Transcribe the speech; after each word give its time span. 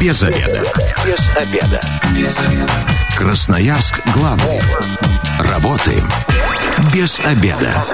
Без 0.00 0.22
обеда. 0.22 0.62
Без 1.04 1.36
обеда. 1.36 1.80
Без 2.16 2.38
обеда. 2.38 2.72
Красноярск 3.16 4.00
главный. 4.14 4.60
Работаем 5.38 6.08
без 6.94 7.18
обеда. 7.20 7.84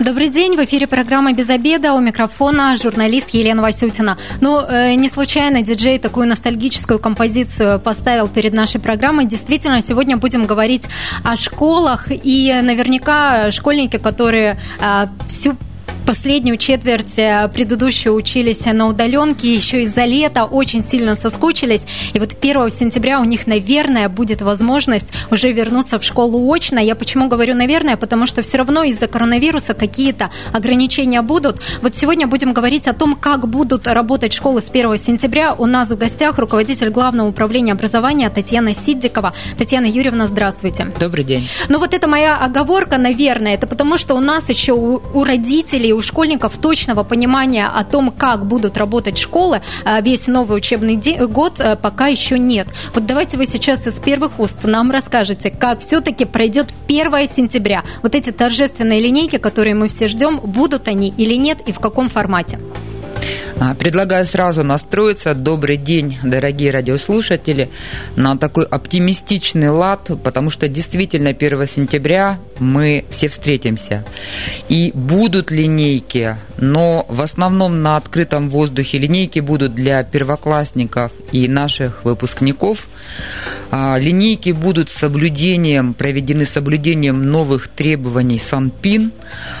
Добрый 0.00 0.28
день, 0.28 0.56
в 0.56 0.64
эфире 0.64 0.86
программа 0.86 1.34
«Без 1.34 1.50
обеда», 1.50 1.92
у 1.92 2.00
микрофона 2.00 2.76
журналист 2.76 3.30
Елена 3.30 3.60
Васютина. 3.60 4.16
Ну, 4.40 4.60
э, 4.60 4.94
не 4.94 5.10
случайно 5.10 5.62
диджей 5.62 5.98
такую 5.98 6.26
ностальгическую 6.26 6.98
композицию 6.98 7.78
поставил 7.78 8.26
перед 8.26 8.54
нашей 8.54 8.80
программой. 8.80 9.26
Действительно, 9.26 9.82
сегодня 9.82 10.16
будем 10.16 10.46
говорить 10.46 10.84
о 11.22 11.36
школах, 11.36 12.06
и 12.10 12.60
наверняка 12.62 13.50
школьники, 13.50 13.98
которые 13.98 14.58
э, 14.80 15.06
всю 15.28 15.56
последнюю 16.10 16.56
четверть 16.56 17.20
э, 17.20 17.48
предыдущую 17.54 18.16
учились 18.16 18.66
на 18.66 18.88
удаленке, 18.88 19.54
еще 19.54 19.82
из-за 19.82 20.04
лета 20.04 20.44
очень 20.44 20.82
сильно 20.82 21.14
соскучились. 21.14 21.86
И 22.14 22.18
вот 22.18 22.34
1 22.40 22.68
сентября 22.68 23.20
у 23.20 23.24
них, 23.24 23.46
наверное, 23.46 24.08
будет 24.08 24.42
возможность 24.42 25.06
уже 25.30 25.52
вернуться 25.52 26.00
в 26.00 26.02
школу 26.02 26.52
очно. 26.52 26.80
Я 26.80 26.96
почему 26.96 27.28
говорю 27.28 27.54
«наверное», 27.54 27.96
потому 27.96 28.26
что 28.26 28.42
все 28.42 28.58
равно 28.58 28.82
из-за 28.82 29.06
коронавируса 29.06 29.72
какие-то 29.72 30.30
ограничения 30.52 31.22
будут. 31.22 31.60
Вот 31.80 31.94
сегодня 31.94 32.26
будем 32.26 32.54
говорить 32.54 32.88
о 32.88 32.92
том, 32.92 33.14
как 33.14 33.46
будут 33.46 33.86
работать 33.86 34.32
школы 34.32 34.62
с 34.62 34.68
1 34.68 34.96
сентября. 34.96 35.54
У 35.56 35.66
нас 35.66 35.90
в 35.92 35.96
гостях 35.96 36.38
руководитель 36.38 36.90
Главного 36.90 37.28
управления 37.28 37.70
образования 37.70 38.28
Татьяна 38.30 38.74
Сиддикова. 38.74 39.32
Татьяна 39.56 39.86
Юрьевна, 39.86 40.26
здравствуйте. 40.26 40.92
Добрый 40.98 41.22
день. 41.22 41.48
Ну 41.68 41.78
вот 41.78 41.94
это 41.94 42.08
моя 42.08 42.36
оговорка, 42.36 42.98
наверное, 42.98 43.54
это 43.54 43.68
потому 43.68 43.96
что 43.96 44.16
у 44.16 44.20
нас 44.20 44.48
еще 44.48 44.72
у, 44.72 45.00
у 45.14 45.22
родителей, 45.22 45.92
у 45.92 45.99
школьников 46.02 46.58
точного 46.58 47.02
понимания 47.02 47.66
о 47.66 47.84
том, 47.84 48.10
как 48.10 48.46
будут 48.46 48.76
работать 48.76 49.18
школы 49.18 49.60
э, 49.84 50.02
весь 50.02 50.26
новый 50.26 50.58
учебный 50.58 50.96
год, 51.26 51.60
э, 51.60 51.76
пока 51.76 52.08
еще 52.08 52.38
нет. 52.38 52.68
Вот 52.94 53.06
давайте 53.06 53.36
вы 53.36 53.46
сейчас 53.46 53.86
из 53.86 53.98
первых 54.00 54.38
уст 54.38 54.64
нам 54.64 54.90
расскажете, 54.90 55.50
как 55.50 55.80
все-таки 55.80 56.24
пройдет 56.24 56.72
1 56.88 57.28
сентября. 57.28 57.84
Вот 58.02 58.14
эти 58.14 58.30
торжественные 58.30 59.00
линейки, 59.00 59.38
которые 59.38 59.74
мы 59.74 59.88
все 59.88 60.08
ждем, 60.08 60.38
будут 60.38 60.88
они 60.88 61.08
или 61.16 61.34
нет 61.34 61.60
и 61.66 61.72
в 61.72 61.80
каком 61.80 62.08
формате? 62.08 62.58
А, 63.62 63.74
предлагаю 63.74 64.24
сразу 64.24 64.64
настроиться. 64.64 65.34
Добрый 65.34 65.76
день, 65.76 66.16
дорогие 66.22 66.70
радиослушатели, 66.70 67.68
на 68.16 68.38
такой 68.38 68.64
оптимистичный 68.64 69.68
лад, 69.68 70.10
потому 70.24 70.48
что 70.48 70.66
действительно 70.66 71.28
1 71.28 71.66
сентября 71.66 72.38
мы 72.58 73.04
все 73.10 73.28
встретимся. 73.28 74.06
И 74.70 74.92
будут 74.94 75.50
линейки, 75.50 76.38
но 76.56 77.04
в 77.10 77.20
основном 77.20 77.82
на 77.82 77.98
открытом 77.98 78.48
воздухе 78.48 78.96
линейки 78.96 79.40
будут 79.40 79.74
для 79.74 80.02
первоклассников 80.04 81.12
и 81.30 81.46
наших 81.46 82.06
выпускников. 82.06 82.88
А, 83.70 83.98
линейки 83.98 84.52
будут 84.52 84.88
с 84.88 84.94
соблюдением, 84.94 85.92
проведены 85.92 86.46
с 86.46 86.50
соблюдением 86.50 87.30
новых 87.30 87.68
требований 87.68 88.38
Санпин, 88.38 89.12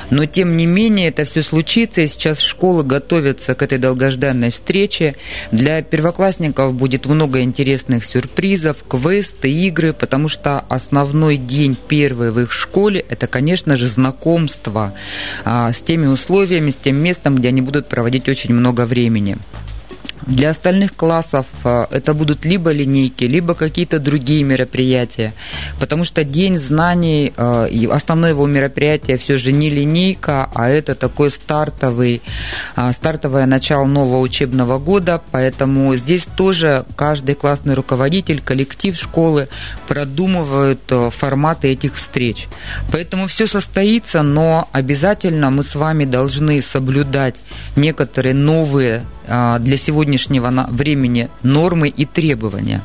но 0.08 0.24
тем 0.24 0.56
не 0.56 0.64
менее 0.64 1.08
это 1.08 1.24
все 1.24 1.42
случится, 1.42 2.00
и 2.00 2.06
сейчас 2.06 2.40
школы 2.40 2.82
готовятся 2.82 3.54
к 3.54 3.62
этой 3.62 3.78
долгожданной 3.90 4.50
встрече. 4.50 5.16
Для 5.50 5.82
первоклассников 5.82 6.74
будет 6.74 7.06
много 7.06 7.42
интересных 7.42 8.04
сюрпризов, 8.04 8.84
квесты, 8.88 9.50
игры, 9.50 9.92
потому 9.92 10.28
что 10.28 10.60
основной 10.68 11.36
день 11.36 11.76
первый 11.88 12.30
в 12.30 12.38
их 12.38 12.52
школе– 12.52 13.04
это, 13.08 13.26
конечно 13.26 13.76
же, 13.76 13.88
знакомство 13.88 14.94
а, 15.44 15.72
с 15.72 15.78
теми 15.80 16.06
условиями, 16.06 16.70
с 16.70 16.76
тем 16.76 16.96
местом, 16.96 17.36
где 17.36 17.48
они 17.48 17.62
будут 17.62 17.88
проводить 17.88 18.28
очень 18.28 18.54
много 18.54 18.86
времени. 18.86 19.36
Для 20.26 20.50
остальных 20.50 20.94
классов 20.94 21.46
а, 21.64 21.88
это 21.90 22.12
будут 22.12 22.44
либо 22.44 22.70
линейки, 22.72 23.24
либо 23.24 23.54
какие-то 23.54 23.98
другие 23.98 24.42
мероприятия, 24.42 25.32
потому 25.78 26.04
что 26.04 26.24
День 26.24 26.58
знаний, 26.58 27.32
а, 27.36 27.68
основное 27.90 28.30
его 28.30 28.46
мероприятие 28.46 29.16
все 29.16 29.38
же 29.38 29.52
не 29.52 29.70
линейка, 29.70 30.50
а 30.54 30.68
это 30.68 30.94
такой 30.94 31.30
стартовый, 31.30 32.20
а, 32.76 32.92
стартовое 32.92 33.46
начало 33.46 33.86
нового 33.86 34.20
учебного 34.20 34.78
года, 34.78 35.22
поэтому 35.30 35.96
здесь 35.96 36.26
тоже 36.36 36.84
каждый 36.96 37.34
классный 37.34 37.74
руководитель, 37.74 38.42
коллектив 38.42 38.96
школы 38.96 39.48
продумывают 39.88 40.80
форматы 41.10 41.68
этих 41.68 41.94
встреч. 41.94 42.48
Поэтому 42.92 43.26
все 43.26 43.46
состоится, 43.46 44.22
но 44.22 44.68
обязательно 44.72 45.50
мы 45.50 45.62
с 45.62 45.74
вами 45.74 46.04
должны 46.04 46.60
соблюдать 46.62 47.36
некоторые 47.76 48.34
новые 48.34 49.04
для 49.26 49.76
сегодняшнего 49.76 50.09
сегодняшнего 50.18 50.66
времени 50.70 51.28
нормы 51.42 51.88
и 51.88 52.04
требования. 52.04 52.82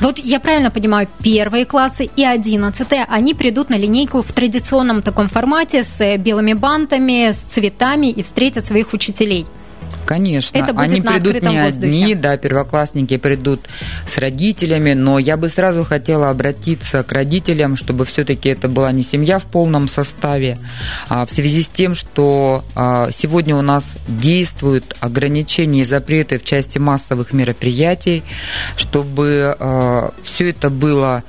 Вот 0.00 0.18
я 0.18 0.40
правильно 0.40 0.70
понимаю, 0.70 1.08
первые 1.22 1.64
классы 1.64 2.08
и 2.16 2.24
одиннадцатые, 2.24 3.04
они 3.08 3.34
придут 3.34 3.70
на 3.70 3.76
линейку 3.76 4.22
в 4.22 4.32
традиционном 4.32 5.02
таком 5.02 5.28
формате 5.28 5.84
с 5.84 6.16
белыми 6.18 6.54
бантами, 6.54 7.30
с 7.30 7.38
цветами 7.48 8.08
и 8.10 8.22
встретят 8.22 8.66
своих 8.66 8.92
учителей. 8.92 9.46
Конечно, 10.12 10.58
это 10.58 10.74
будет 10.74 10.90
они 10.90 11.00
на 11.00 11.12
придут 11.12 11.42
не 11.42 11.62
воздухе. 11.62 11.86
одни, 11.86 12.14
да, 12.14 12.36
первоклассники 12.36 13.16
придут 13.16 13.62
с 14.06 14.18
родителями, 14.18 14.92
но 14.92 15.18
я 15.18 15.38
бы 15.38 15.48
сразу 15.48 15.84
хотела 15.84 16.28
обратиться 16.28 17.02
к 17.02 17.12
родителям, 17.12 17.76
чтобы 17.76 18.04
все-таки 18.04 18.50
это 18.50 18.68
была 18.68 18.92
не 18.92 19.04
семья 19.04 19.38
в 19.38 19.44
полном 19.44 19.88
составе, 19.88 20.58
а 21.08 21.24
в 21.24 21.30
связи 21.30 21.62
с 21.62 21.68
тем, 21.68 21.94
что 21.94 22.62
а, 22.74 23.08
сегодня 23.10 23.56
у 23.56 23.62
нас 23.62 23.92
действуют 24.06 24.96
ограничения 25.00 25.80
и 25.80 25.84
запреты 25.84 26.38
в 26.38 26.44
части 26.44 26.76
массовых 26.76 27.32
мероприятий, 27.32 28.22
чтобы 28.76 29.56
а, 29.58 30.12
все 30.22 30.50
это 30.50 30.68
было 30.68 31.24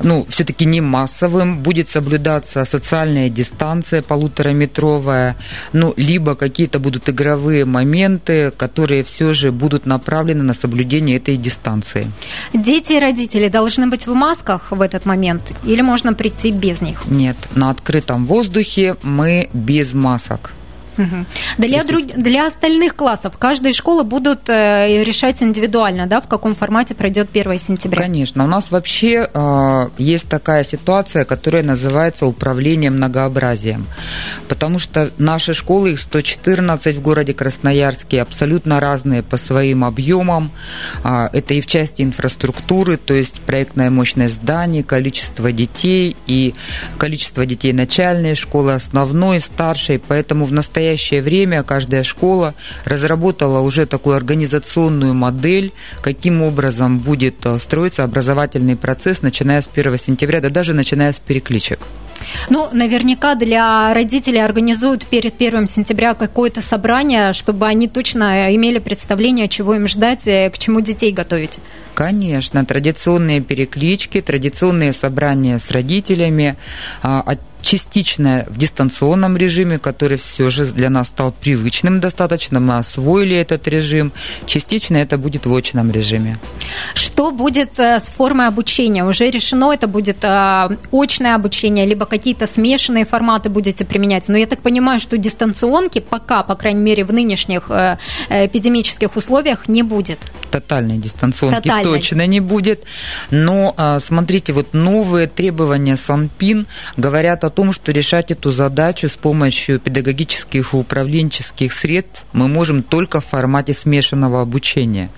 ну, 0.00 0.26
все-таки 0.28 0.64
не 0.64 0.80
массовым, 0.80 1.60
будет 1.60 1.88
соблюдаться 1.88 2.64
социальная 2.64 3.28
дистанция 3.28 4.02
полутораметровая, 4.02 5.36
ну, 5.72 5.94
либо 5.96 6.34
какие-то 6.34 6.78
будут 6.78 7.08
игровые 7.08 7.64
моменты, 7.64 8.23
которые 8.56 9.02
все 9.02 9.32
же 9.32 9.52
будут 9.52 9.86
направлены 9.86 10.42
на 10.42 10.54
соблюдение 10.54 11.16
этой 11.16 11.36
дистанции. 11.36 12.10
Дети 12.52 12.94
и 12.94 13.00
родители 13.00 13.48
должны 13.48 13.86
быть 13.86 14.06
в 14.06 14.14
масках 14.14 14.70
в 14.70 14.80
этот 14.80 15.06
момент 15.06 15.52
или 15.64 15.82
можно 15.82 16.14
прийти 16.14 16.50
без 16.50 16.82
них? 16.82 17.06
Нет, 17.06 17.36
на 17.54 17.70
открытом 17.70 18.26
воздухе 18.26 18.96
мы 19.02 19.48
без 19.52 19.94
масок. 19.94 20.52
Для, 21.58 21.84
друг... 21.84 22.06
для 22.06 22.46
остальных 22.46 22.94
классов 22.96 23.36
каждые 23.38 23.72
школы 23.72 24.04
будут 24.04 24.48
э, 24.48 25.02
решать 25.04 25.42
индивидуально, 25.42 26.06
да, 26.06 26.20
в 26.20 26.28
каком 26.28 26.54
формате 26.54 26.94
пройдет 26.94 27.28
1 27.32 27.58
сентября? 27.58 27.98
Конечно. 27.98 28.44
У 28.44 28.46
нас 28.46 28.70
вообще 28.70 29.28
э, 29.32 29.88
есть 29.98 30.28
такая 30.28 30.64
ситуация, 30.64 31.24
которая 31.24 31.62
называется 31.62 32.26
управление 32.26 32.90
многообразием. 32.90 33.86
Потому 34.48 34.78
что 34.78 35.10
наши 35.18 35.54
школы, 35.54 35.92
их 35.92 36.00
114 36.00 36.96
в 36.96 37.02
городе 37.02 37.34
Красноярске, 37.34 38.22
абсолютно 38.22 38.80
разные 38.80 39.22
по 39.22 39.36
своим 39.36 39.84
объемам. 39.84 40.50
Э, 41.02 41.28
это 41.32 41.54
и 41.54 41.60
в 41.60 41.66
части 41.66 42.02
инфраструктуры, 42.02 42.96
то 42.96 43.14
есть 43.14 43.40
проектная 43.40 43.90
мощность 43.90 44.34
зданий, 44.34 44.82
количество 44.82 45.52
детей 45.52 46.16
и 46.26 46.54
количество 46.98 47.46
детей 47.46 47.72
начальной 47.72 48.34
школы, 48.34 48.74
основной, 48.74 49.40
старшей. 49.40 49.98
Поэтому 49.98 50.44
в 50.44 50.52
настоящее 50.52 50.83
настоящее 50.84 51.22
время 51.22 51.62
каждая 51.62 52.02
школа 52.02 52.54
разработала 52.84 53.60
уже 53.60 53.86
такую 53.86 54.16
организационную 54.16 55.14
модель, 55.14 55.72
каким 56.02 56.42
образом 56.42 56.98
будет 56.98 57.46
э, 57.46 57.58
строиться 57.58 58.04
образовательный 58.04 58.76
процесс, 58.76 59.22
начиная 59.22 59.62
с 59.62 59.68
1 59.74 59.98
сентября, 59.98 60.40
да 60.40 60.50
даже 60.50 60.74
начиная 60.74 61.12
с 61.12 61.18
перекличек. 61.18 61.78
Ну, 62.50 62.68
наверняка 62.72 63.34
для 63.34 63.94
родителей 63.94 64.44
организуют 64.44 65.06
перед 65.06 65.34
1 65.40 65.66
сентября 65.66 66.12
какое-то 66.14 66.60
собрание, 66.60 67.32
чтобы 67.32 67.66
они 67.66 67.88
точно 67.88 68.54
имели 68.54 68.78
представление, 68.78 69.48
чего 69.48 69.74
им 69.74 69.88
ждать, 69.88 70.28
э, 70.28 70.50
к 70.50 70.58
чему 70.58 70.80
детей 70.80 71.12
готовить. 71.12 71.60
Конечно, 71.94 72.64
традиционные 72.66 73.40
переклички, 73.40 74.20
традиционные 74.20 74.92
собрания 74.92 75.58
с 75.58 75.70
родителями, 75.70 76.56
а, 77.64 77.74
частично 77.74 78.44
в 78.48 78.58
дистанционном 78.58 79.36
режиме, 79.36 79.78
который 79.78 80.18
все 80.18 80.50
же 80.50 80.66
для 80.66 80.90
нас 80.90 81.08
стал 81.08 81.32
привычным 81.32 82.00
достаточно, 82.00 82.60
мы 82.60 82.78
освоили 82.78 83.36
этот 83.36 83.68
режим, 83.68 84.12
частично 84.46 84.98
это 84.98 85.18
будет 85.18 85.46
в 85.46 85.54
очном 85.54 85.90
режиме. 85.90 86.38
Что 86.94 87.30
будет 87.30 87.78
э, 87.78 87.98
с 87.98 88.08
формой 88.08 88.48
обучения? 88.48 89.04
Уже 89.04 89.30
решено, 89.30 89.72
это 89.72 89.86
будет 89.86 90.24
э, 90.24 90.68
очное 90.92 91.34
обучение, 91.34 91.86
либо 91.86 92.06
какие-то 92.06 92.46
смешанные 92.46 93.04
форматы 93.04 93.48
будете 93.48 93.84
применять? 93.84 94.28
Но 94.28 94.36
я 94.36 94.46
так 94.46 94.60
понимаю, 94.60 95.00
что 95.00 95.18
дистанционки 95.18 96.00
пока, 96.00 96.42
по 96.42 96.54
крайней 96.54 96.82
мере, 96.82 97.04
в 97.04 97.12
нынешних 97.12 97.70
э, 97.70 97.96
эпидемических 98.28 99.16
условиях 99.16 99.68
не 99.68 99.82
будет. 99.82 100.18
Тотальной 100.50 100.98
дистанционки 100.98 101.68
Тотальной. 101.68 101.84
точно 101.84 102.26
не 102.26 102.40
будет. 102.40 102.84
Но 103.30 103.74
смотрите, 103.98 104.52
вот 104.52 104.74
новые 104.74 105.26
требования 105.26 105.96
Санпин 105.96 106.66
говорят 106.96 107.44
о 107.44 107.50
том, 107.54 107.72
что 107.72 107.92
решать 107.92 108.30
эту 108.30 108.50
задачу 108.50 109.08
с 109.08 109.16
помощью 109.16 109.80
педагогических 109.80 110.74
и 110.74 110.76
управленческих 110.76 111.72
средств 111.72 112.24
мы 112.32 112.48
можем 112.48 112.82
только 112.82 113.20
в 113.20 113.26
формате 113.26 113.72
смешанного 113.72 114.42
обучения. 114.42 115.10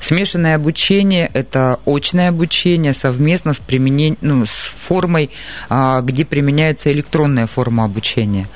Смешанное 0.00 0.56
обучение– 0.56 1.30
это 1.34 1.78
очное 1.86 2.30
обучение 2.30 2.94
совместно 2.94 3.52
с, 3.52 3.58
применением, 3.58 4.18
ну, 4.20 4.46
с 4.46 4.50
формой, 4.50 5.30
а, 5.68 6.00
где 6.00 6.24
применяется 6.24 6.90
электронная 6.90 7.46
форма 7.46 7.84
обучения. 7.84 8.48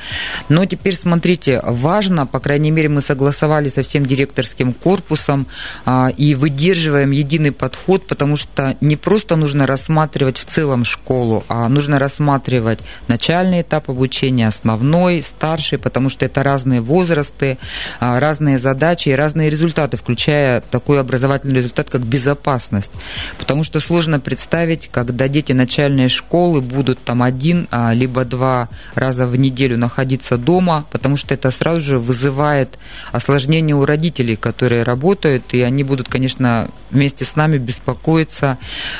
Но 0.48 0.64
теперь 0.64 0.94
смотрите, 0.94 1.60
важно, 1.64 2.26
по 2.26 2.40
крайней 2.40 2.70
мере, 2.70 2.88
мы 2.88 3.02
согласовали 3.02 3.68
со 3.68 3.82
всем 3.82 4.06
директорским 4.06 4.72
корпусом 4.72 5.46
а, 5.84 6.08
и 6.16 6.34
выдерживаем 6.34 7.10
единый 7.10 7.52
подход, 7.52 8.06
потому 8.06 8.36
что 8.36 8.76
не 8.80 8.96
просто 8.96 9.36
нужно 9.36 9.66
рассматривать 9.66 10.38
в 10.38 10.44
целом 10.44 10.84
школу, 10.84 11.44
а 11.48 11.68
нужно 11.68 11.98
рассматривать 11.98 12.80
начальный 13.26 13.62
этап 13.62 13.90
обучения, 13.90 14.46
основной, 14.46 15.20
старший, 15.20 15.78
потому 15.78 16.10
что 16.10 16.24
это 16.24 16.44
разные 16.44 16.80
возрасты, 16.80 17.58
а, 17.98 18.20
разные 18.20 18.56
задачи 18.56 19.08
и 19.08 19.14
разные 19.14 19.50
результаты, 19.50 19.96
включая 19.96 20.60
такой 20.60 21.00
образовательный 21.00 21.56
результат, 21.56 21.90
как 21.90 22.02
безопасность. 22.02 22.92
Потому 23.36 23.64
что 23.64 23.80
сложно 23.80 24.20
представить, 24.20 24.88
когда 24.92 25.26
дети 25.26 25.50
начальной 25.50 26.08
школы 26.08 26.60
будут 26.60 27.00
там 27.00 27.20
один, 27.20 27.66
а, 27.72 27.92
либо 27.92 28.24
два 28.24 28.68
раза 28.94 29.26
в 29.26 29.34
неделю 29.34 29.76
находиться 29.76 30.38
дома, 30.38 30.84
потому 30.92 31.16
что 31.16 31.34
это 31.34 31.50
сразу 31.50 31.80
же 31.80 31.98
вызывает 31.98 32.78
осложнение 33.10 33.74
у 33.74 33.84
родителей, 33.84 34.36
которые 34.36 34.84
работают, 34.84 35.52
и 35.52 35.62
они 35.62 35.82
будут, 35.82 36.08
конечно, 36.08 36.68
вместе 36.92 37.24
с 37.24 37.34
нами 37.34 37.58
беспокоиться 37.58 38.56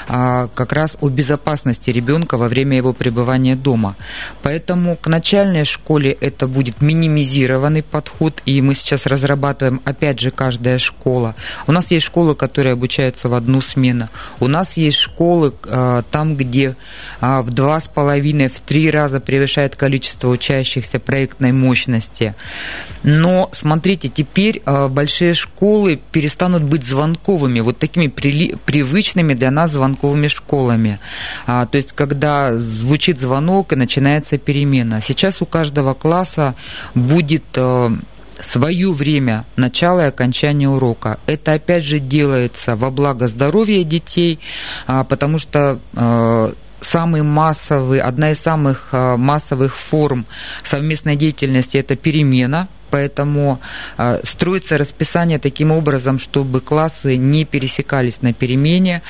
а, 0.08 0.49
как 0.49 0.73
раз 0.73 0.96
о 1.00 1.11
безопасности 1.11 1.90
ребенка 1.90 2.37
во 2.37 2.49
время 2.49 2.76
его 2.76 2.93
пребывания 2.93 3.55
дома. 3.55 3.94
Поэтому 4.42 4.96
к 4.96 5.08
начальной 5.08 5.64
школе 5.64 6.12
это 6.20 6.46
будет 6.46 6.80
минимизированный 6.80 7.82
подход, 7.82 8.42
и 8.46 8.60
мы 8.60 8.74
сейчас 8.74 9.06
разрабатываем, 9.06 9.80
опять 9.84 10.20
же, 10.20 10.30
каждая 10.30 10.78
школа. 10.78 11.34
У 11.66 11.72
нас 11.72 11.90
есть 11.90 12.06
школы, 12.06 12.34
которые 12.34 12.74
обучаются 12.74 13.28
в 13.28 13.34
одну 13.34 13.60
смену. 13.60 14.08
У 14.40 14.46
нас 14.46 14.76
есть 14.76 14.98
школы 14.98 15.52
а, 15.64 16.02
там, 16.10 16.36
где 16.36 16.76
а, 17.20 17.42
в 17.42 17.50
два 17.50 17.80
с 17.80 17.88
половиной, 17.88 18.48
в 18.48 18.60
три 18.60 18.90
раза 18.90 19.20
превышает 19.20 19.76
количество 19.76 20.28
учащихся 20.28 20.98
проектной 20.98 21.52
мощности. 21.52 22.34
Но 23.02 23.48
смотрите, 23.52 24.08
теперь 24.08 24.62
а, 24.64 24.88
большие 24.88 25.34
школы 25.34 26.00
перестанут 26.12 26.62
быть 26.62 26.84
звонковыми, 26.84 27.60
вот 27.60 27.78
такими 27.78 28.08
привычными 28.08 29.34
для 29.34 29.50
нас 29.50 29.72
звонковыми 29.72 30.28
школами. 30.28 30.98
То 31.46 31.68
есть, 31.72 31.92
когда 31.92 32.56
звучит 32.56 33.20
звонок 33.20 33.72
и 33.72 33.76
начинается 34.06 34.38
перемена. 34.38 35.00
Сейчас 35.00 35.43
у 35.43 35.47
каждого 35.47 35.94
класса 35.94 36.55
будет 36.94 37.58
свое 38.38 38.93
время 38.93 39.44
начала 39.56 40.05
и 40.05 40.08
окончания 40.08 40.69
урока. 40.69 41.19
Это 41.26 41.55
опять 41.55 41.82
же 41.82 41.99
делается 41.99 42.76
во 42.76 42.91
благо 42.91 43.29
здоровья 43.29 43.82
детей, 43.82 44.38
а, 44.87 45.05
потому 45.05 45.38
что 45.38 45.81
а, 45.94 46.53
самый 46.81 47.23
массовый, 47.23 48.00
одна 48.00 48.32
из 48.32 48.38
самых 48.38 48.88
а, 48.93 49.17
массовых 49.17 49.75
форм 49.76 50.26
совместной 50.62 51.17
деятельности– 51.17 51.76
это 51.79 51.97
перемена, 51.97 52.69
Поэтому 52.88 53.59
строится 54.23 54.79
расписание 54.79 55.41
таким 55.41 55.73
образом, 55.73 56.20
чтобы 56.20 56.61
классы 56.61 57.17
не 57.17 57.44
пересекались 57.44 58.23
на 58.23 58.32
перемене 58.32 59.02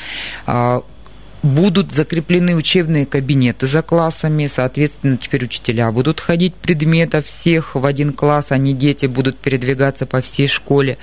будут 1.42 1.92
закреплены 1.92 2.54
учебные 2.54 3.06
кабинеты 3.06 3.66
за 3.66 3.82
классами, 3.82 4.46
соответственно, 4.46 5.16
теперь 5.16 5.44
учителя 5.44 5.90
будут 5.92 6.20
ходить 6.20 6.54
предметов 6.54 7.26
всех 7.26 7.74
в 7.74 7.84
один 7.86 8.12
класс, 8.12 8.50
не 8.50 8.72
дети 8.72 9.06
будут 9.06 9.36
передвигаться 9.38 10.06
по 10.06 10.20
всей 10.20 10.48
школе. 10.48 10.98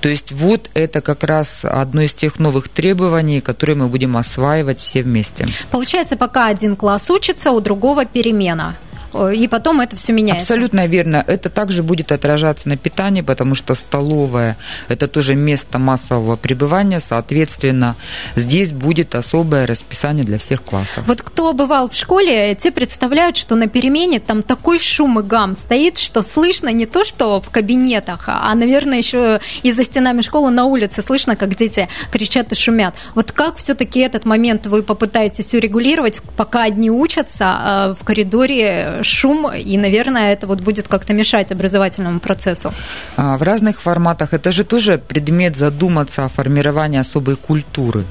То 0.00 0.08
есть 0.08 0.32
вот 0.32 0.70
это 0.74 1.00
как 1.00 1.24
раз 1.24 1.60
одно 1.62 2.02
из 2.02 2.12
тех 2.12 2.38
новых 2.38 2.68
требований, 2.68 3.40
которые 3.40 3.76
мы 3.76 3.88
будем 3.88 4.16
осваивать 4.16 4.80
все 4.80 5.02
вместе. 5.02 5.46
Получается, 5.70 6.16
пока 6.16 6.46
один 6.46 6.76
класс 6.76 7.10
учится, 7.10 7.50
у 7.52 7.60
другого 7.60 8.04
перемена. 8.04 8.76
Э, 9.16 9.34
и 9.34 9.48
потом 9.48 9.80
это 9.80 9.96
все 9.96 10.12
меняется. 10.12 10.42
Абсолютно 10.42 10.86
верно. 10.86 11.24
Это 11.26 11.50
также 11.50 11.82
будет 11.82 12.12
отражаться 12.12 12.68
на 12.68 12.76
питании, 12.76 13.22
потому 13.22 13.54
что 13.54 13.74
столовая– 13.74 14.56
это 14.88 15.08
тоже 15.08 15.34
место 15.34 15.78
массового 15.78 16.36
пребывания, 16.36 17.00
соответственно, 17.00 17.96
здесь 18.36 18.70
будет 18.70 19.14
особое 19.14 19.66
расписание 19.66 20.24
для 20.24 20.38
всех 20.38 20.62
классов. 20.62 21.04
Вот 21.06 21.22
кто 21.22 21.52
бывал 21.52 21.88
в 21.88 21.94
школе, 21.94 22.54
те 22.54 22.70
представляют, 22.70 23.36
что 23.36 23.54
на 23.54 23.68
перемене 23.68 24.20
там 24.20 24.42
такой 24.42 24.78
шум 24.78 25.20
и 25.20 25.22
гам 25.22 25.54
стоит, 25.54 25.98
что 25.98 26.22
слышно 26.22 26.68
не 26.68 26.86
то, 26.86 27.04
что 27.04 27.40
в 27.40 27.50
кабинетах, 27.50 28.24
а, 28.26 28.54
наверное, 28.54 28.98
еще 28.98 29.40
и 29.62 29.72
за 29.72 29.84
стенами 29.84 30.20
школы 30.20 30.50
на 30.50 30.64
улице 30.64 31.02
слышно, 31.02 31.36
как 31.36 31.56
дети 31.56 31.88
кричат 32.10 32.52
и 32.52 32.54
шумят. 32.54 32.94
Вот 33.14 33.32
как 33.32 33.56
все-таки 33.56 34.00
этот 34.00 34.24
момент 34.24 34.66
вы 34.66 34.82
попытаетесь 34.82 35.54
урегулировать, 35.54 36.20
пока 36.36 36.64
одни 36.64 36.90
учатся, 36.90 37.44
а 37.46 37.94
в 37.94 38.04
коридоре 38.04 39.02
шум, 39.06 39.52
и, 39.52 39.76
наверное, 39.76 40.32
это 40.32 40.46
вот 40.46 40.60
будет 40.60 40.88
как-то 40.88 41.12
мешать 41.12 41.52
образовательному 41.52 42.20
процессу. 42.20 42.72
А, 43.16 43.36
в 43.38 43.42
разных 43.42 43.80
форматах 43.80 44.34
это 44.34 44.52
же 44.52 44.64
тоже 44.64 44.98
предмет 44.98 45.56
задуматься 45.56 46.24
о 46.24 46.28
формировании 46.28 47.00
особой 47.00 47.36
культуры 47.36 48.04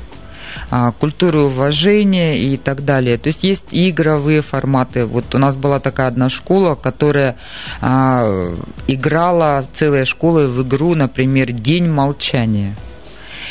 а, 0.72 0.92
культуры 0.92 1.42
уважения 1.42 2.40
и 2.40 2.58
так 2.58 2.86
далее. 2.86 3.18
То 3.18 3.28
есть 3.28 3.44
есть 3.44 3.66
игровые 3.72 4.42
форматы. 4.42 5.06
Вот 5.06 5.36
у 5.36 5.38
нас 5.38 5.56
была 5.56 5.80
такая 5.80 6.08
одна 6.08 6.30
школа, 6.30 6.76
которая 6.76 7.36
а, 7.82 8.54
играла 8.88 9.66
целая 9.76 10.06
школа 10.06 10.48
в 10.48 10.64
игру, 10.64 10.96
например, 10.96 11.52
День 11.52 11.90
молчания. 11.90 12.76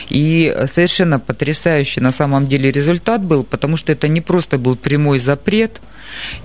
И 0.08 0.54
совершенно 0.66 1.18
потрясающий 1.18 2.00
на 2.00 2.12
самом 2.12 2.46
деле 2.46 2.70
результат 2.70 3.22
был, 3.22 3.44
потому 3.44 3.76
что 3.76 3.92
это 3.92 4.08
не 4.08 4.20
просто 4.20 4.58
был 4.58 4.76
прямой 4.76 5.18
запрет– 5.18 5.80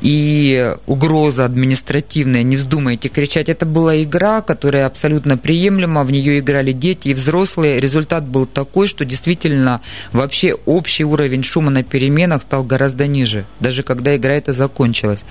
и 0.02 0.76
угроза 0.88 1.46
административная, 1.46 2.44
не 2.44 2.58
вздумайте 2.58 3.10
кричать. 3.10 3.50
Это 3.50 3.66
была 3.66 4.02
игра, 4.02 4.42
которая 4.42 4.86
абсолютно 4.86 5.38
приемлема, 5.38 6.04
в 6.04 6.12
нее 6.12 6.40
играли 6.40 6.72
дети 6.72 7.10
и 7.10 7.14
взрослые. 7.14 7.80
Результат 7.80 8.28
был 8.28 8.46
такой, 8.46 8.88
что 8.88 9.06
действительно 9.06 9.82
вообще 10.12 10.54
общий 10.66 11.04
уровень 11.04 11.44
шума 11.44 11.72
на 11.72 11.84
переменах 11.84 12.44
стал 12.44 12.64
гораздо 12.64 13.08
ниже, 13.08 13.46
даже 13.60 13.84
когда 13.84 14.16
игра 14.16 14.34
эта 14.34 14.54
закончилась. 14.54 15.24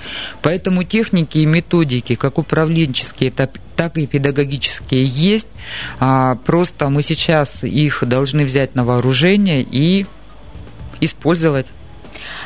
Поэтому 0.42 0.84
техники 0.84 1.38
и 1.38 1.46
методики, 1.46 2.14
как 2.14 2.38
управленческие, 2.38 3.30
так 3.30 3.96
и 3.96 4.06
педагогические 4.06 5.04
есть. 5.04 5.46
А, 6.00 6.34
просто 6.34 6.88
мы 6.88 7.02
сейчас 7.02 7.62
их 7.62 8.02
должны 8.06 8.44
взять 8.44 8.75
на 8.75 8.85
вооружение 8.85 9.62
и 9.62 10.06
использовать. 11.00 11.66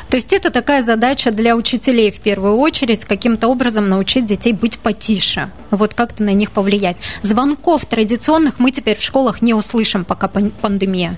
То 0.09 0.17
есть 0.17 0.33
это 0.33 0.49
такая 0.49 0.81
задача 0.81 1.31
для 1.31 1.55
учителей 1.55 2.11
в 2.11 2.19
первую 2.19 2.57
очередь, 2.57 3.05
каким-то 3.05 3.47
образом 3.47 3.89
научить 3.89 4.25
детей 4.25 4.53
быть 4.53 4.79
потише, 4.79 5.51
вот 5.71 5.93
как-то 5.93 6.23
на 6.23 6.33
них 6.33 6.51
повлиять. 6.51 6.97
Звонков 7.21 7.85
традиционных 7.85 8.59
мы 8.59 8.71
теперь 8.71 8.97
в 8.97 9.01
школах 9.01 9.41
не 9.41 9.53
услышим, 9.53 10.05
пока 10.05 10.27
пандемия. 10.27 11.17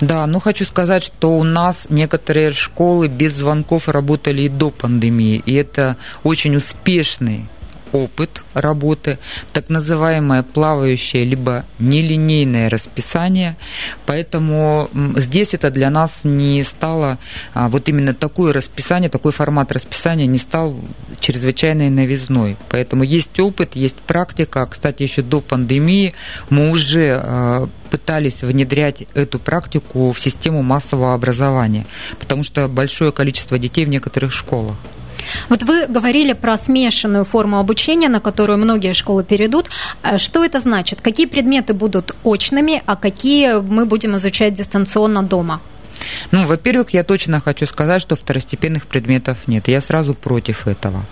Да, 0.00 0.26
ну 0.26 0.40
хочу 0.40 0.64
сказать, 0.64 1.02
что 1.02 1.36
у 1.36 1.44
нас 1.44 1.86
некоторые 1.88 2.52
школы 2.52 3.08
без 3.08 3.32
звонков 3.34 3.88
работали 3.88 4.42
и 4.42 4.48
до 4.48 4.70
пандемии, 4.70 5.42
и 5.44 5.54
это 5.54 5.96
очень 6.22 6.56
успешный 6.56 7.46
опыт 7.92 8.42
работы, 8.54 9.18
так 9.52 9.68
называемое 9.68 10.42
плавающее 10.42 11.24
либо 11.24 11.64
нелинейное 11.78 12.68
расписание. 12.68 13.56
Поэтому 14.06 14.88
здесь 15.16 15.54
это 15.54 15.70
для 15.70 15.90
нас 15.90 16.20
не 16.24 16.62
стало, 16.64 17.18
а, 17.54 17.68
вот 17.68 17.88
именно 17.88 18.14
такое 18.14 18.52
расписание, 18.52 19.10
такой 19.10 19.32
формат 19.32 19.72
расписания 19.72 20.26
не 20.26 20.38
стал 20.38 20.76
чрезвычайной 21.20 21.90
новизной. 21.90 22.56
Поэтому 22.68 23.04
есть 23.04 23.38
опыт, 23.38 23.76
есть 23.76 23.96
практика. 23.96 24.66
Кстати, 24.66 25.02
еще 25.02 25.22
до 25.22 25.40
пандемии 25.40 26.14
мы 26.50 26.70
уже 26.70 27.20
а, 27.22 27.68
пытались 27.90 28.42
внедрять 28.42 29.04
эту 29.12 29.38
практику 29.38 30.12
в 30.12 30.18
систему 30.18 30.62
массового 30.62 31.12
образования, 31.14 31.86
потому 32.18 32.42
что 32.42 32.66
большое 32.66 33.12
количество 33.12 33.58
детей 33.58 33.84
в 33.84 33.90
некоторых 33.90 34.32
школах. 34.32 34.76
Вот 35.48 35.62
вы 35.62 35.86
говорили 35.86 36.32
про 36.32 36.58
смешанную 36.58 37.24
форму 37.24 37.58
обучения, 37.58 38.08
на 38.08 38.20
которую 38.20 38.58
многие 38.58 38.92
школы 38.92 39.24
перейдут. 39.24 39.70
А 40.02 40.18
что 40.18 40.44
это 40.44 40.60
значит? 40.60 41.00
Какие 41.00 41.26
предметы 41.26 41.74
будут 41.74 42.14
очными, 42.24 42.82
а 42.86 42.96
какие 42.96 43.60
мы 43.60 43.86
будем 43.86 44.16
изучать 44.16 44.54
дистанционно 44.54 45.22
дома? 45.22 45.60
Ну, 46.30 46.46
во-первых, 46.46 46.90
я 46.90 47.04
точно 47.04 47.40
хочу 47.40 47.66
сказать, 47.66 48.02
что 48.02 48.16
второстепенных 48.16 48.86
предметов 48.86 49.38
нет. 49.46 49.68
Я 49.68 49.80
сразу 49.80 50.14
против 50.14 50.66
этого. 50.66 51.04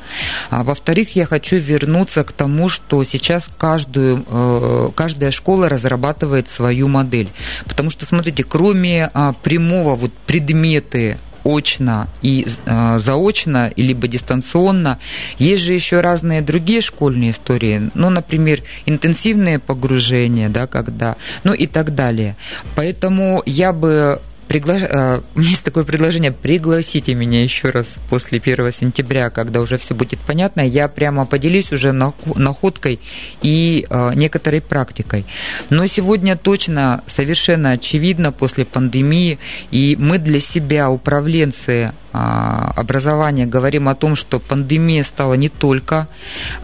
А 0.50 0.62
во-вторых, 0.62 1.16
я 1.16 1.26
хочу 1.26 1.56
вернуться 1.56 2.24
к 2.24 2.32
тому, 2.32 2.68
что 2.68 3.04
сейчас 3.04 3.48
каждую, 3.58 4.24
э, 4.26 4.88
каждая 4.94 5.30
школа 5.30 5.68
разрабатывает 5.68 6.48
свою 6.48 6.88
модель. 6.88 7.28
Потому 7.66 7.90
что, 7.90 8.04
смотрите, 8.04 8.42
кроме 8.44 9.10
а, 9.12 9.32
прямого 9.32 9.94
вот 9.94 10.12
предметы 10.26 11.18
очно 11.44 12.08
и 12.22 12.46
э, 12.64 12.98
заочно, 12.98 13.72
либо 13.76 14.08
дистанционно. 14.08 14.98
Есть 15.38 15.62
же 15.62 15.74
еще 15.74 16.00
разные 16.00 16.42
другие 16.42 16.80
школьные 16.80 17.30
истории, 17.30 17.90
ну, 17.94 18.10
например, 18.10 18.62
интенсивные 18.86 19.58
погружения, 19.58 20.48
да, 20.48 20.66
когда, 20.66 21.16
ну 21.44 21.52
и 21.52 21.66
так 21.66 21.94
далее. 21.94 22.36
Поэтому 22.74 23.42
я 23.46 23.72
бы 23.72 24.20
Пригла... 24.50 24.78
Э, 24.78 25.20
у 25.36 25.38
меня 25.38 25.50
есть 25.50 25.62
такое 25.62 25.84
предложение, 25.84 26.32
пригласите 26.32 27.14
меня 27.14 27.44
еще 27.44 27.70
раз 27.70 27.86
после 28.08 28.40
1 28.40 28.72
сентября, 28.72 29.30
когда 29.30 29.60
уже 29.60 29.78
все 29.78 29.94
будет 29.94 30.18
понятно, 30.18 30.60
я 30.60 30.88
прямо 30.88 31.24
поделюсь 31.24 31.70
уже 31.70 31.92
находкой 31.92 32.98
и 33.42 33.86
э, 33.88 34.14
некоторой 34.14 34.60
практикой. 34.60 35.24
Но 35.70 35.86
сегодня 35.86 36.36
точно, 36.36 37.04
совершенно 37.06 37.70
очевидно 37.70 38.32
после 38.32 38.64
пандемии, 38.64 39.38
и 39.70 39.94
мы 39.96 40.18
для 40.18 40.40
себя, 40.40 40.90
управленцы 40.90 41.92
а, 42.09 42.09
образования 42.12 43.46
говорим 43.46 43.88
о 43.88 43.94
том, 43.94 44.16
что 44.16 44.40
пандемия 44.40 45.04
стала 45.04 45.34
не 45.34 45.48
только 45.48 46.08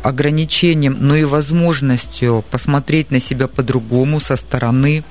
ограничением, 0.03 0.97
но 1.01 1.17
и 1.17 1.25
возможностью 1.25 2.45
посмотреть 2.51 3.11
на 3.11 3.21
себя 3.21 3.49
по-другому 3.49 4.21
со 4.21 4.37
стороны, 4.37 5.05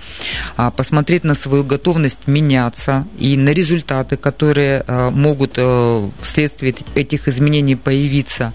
а, 0.58 0.72
посмотреть 0.72 1.24
на 1.24 1.36
свою 1.36 1.64
готовность 1.64 2.28
меняться 2.28 3.08
и 3.18 3.38
на 3.38 3.50
результаты, 3.50 4.18
которые 4.18 4.84
а, 4.86 5.10
могут 5.10 5.54
э, 5.58 6.10
вследствие 6.22 6.76
этих 6.96 7.28
изменений 7.28 7.76
появиться. 7.76 8.54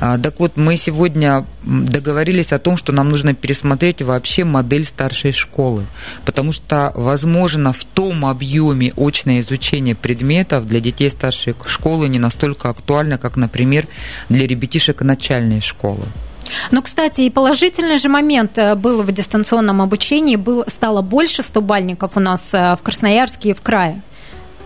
Так 0.00 0.38
вот, 0.38 0.56
мы 0.56 0.76
сегодня 0.76 1.44
договорились 1.64 2.52
о 2.52 2.58
том, 2.58 2.76
что 2.76 2.92
нам 2.92 3.08
нужно 3.08 3.34
пересмотреть 3.34 4.02
вообще 4.02 4.44
модель 4.44 4.84
старшей 4.84 5.32
школы, 5.32 5.86
потому 6.24 6.52
что, 6.52 6.92
возможно, 6.94 7.72
в 7.72 7.84
том 7.84 8.24
объеме 8.26 8.92
очное 8.96 9.40
изучение 9.40 9.94
предметов 9.94 10.66
для 10.66 10.80
детей 10.80 11.10
старшей 11.10 11.54
школы 11.66 12.08
не 12.08 12.18
настолько 12.18 12.68
актуально, 12.68 13.18
как, 13.18 13.36
например, 13.36 13.86
для 14.28 14.46
ребятишек 14.46 15.02
начальной 15.02 15.60
школы. 15.60 16.04
Ну, 16.70 16.82
кстати, 16.82 17.22
и 17.22 17.30
положительный 17.30 17.98
же 17.98 18.08
момент 18.08 18.58
э, 18.58 18.74
был 18.74 19.02
в 19.02 19.12
дистанционном 19.12 19.80
обучении, 19.80 20.36
был, 20.36 20.64
стало 20.66 21.00
больше 21.00 21.42
стобальников 21.42 22.12
у 22.16 22.20
нас 22.20 22.52
э, 22.52 22.76
в 22.76 22.82
Красноярске 22.82 23.50
и 23.50 23.54
в 23.54 23.62
крае. 23.62 24.02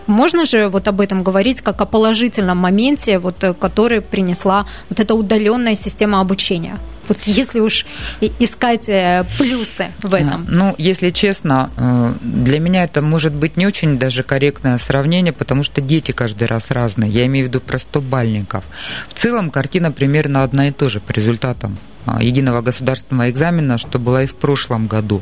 Можно 0.09 0.45
же 0.45 0.69
вот 0.69 0.87
об 0.87 1.01
этом 1.01 1.21
говорить 1.21 1.61
как 1.61 1.81
о 1.81 1.85
положительном 1.85 2.57
моменте, 2.57 3.19
вот, 3.19 3.43
э, 3.43 3.53
который 3.53 4.01
принесла 4.01 4.65
вот 4.89 4.99
эта 4.99 5.13
удаленная 5.13 5.75
система 5.75 6.19
обучения? 6.19 6.79
Вот 7.09 7.17
если 7.25 7.59
уж 7.59 7.85
искать 8.21 8.87
э, 8.87 9.25
плюсы 9.37 9.87
в 10.03 10.13
этом. 10.13 10.45
Ну, 10.47 10.75
если 10.77 11.09
честно, 11.09 11.71
э, 11.75 12.13
для 12.21 12.59
меня 12.59 12.83
это 12.83 13.01
может 13.01 13.33
быть 13.33 13.57
не 13.57 13.65
очень 13.65 13.97
даже 13.97 14.23
корректное 14.23 14.77
сравнение, 14.77 15.33
потому 15.33 15.63
что 15.63 15.81
дети 15.81 16.11
каждый 16.11 16.47
раз 16.47 16.69
разные. 16.69 17.09
Я 17.11 17.25
имею 17.25 17.45
в 17.45 17.49
виду 17.49 17.61
простобальников. 17.61 18.63
В 19.09 19.19
целом 19.19 19.49
картина 19.49 19.91
примерно 19.91 20.43
одна 20.43 20.67
и 20.67 20.71
та 20.71 20.87
же 20.87 20.99
по 20.99 21.11
результатам 21.11 21.77
а, 22.05 22.21
единого 22.21 22.61
государственного 22.61 23.29
экзамена, 23.29 23.77
что 23.77 23.99
было 23.99 24.23
и 24.23 24.27
в 24.27 24.35
прошлом 24.35 24.87
году. 24.87 25.21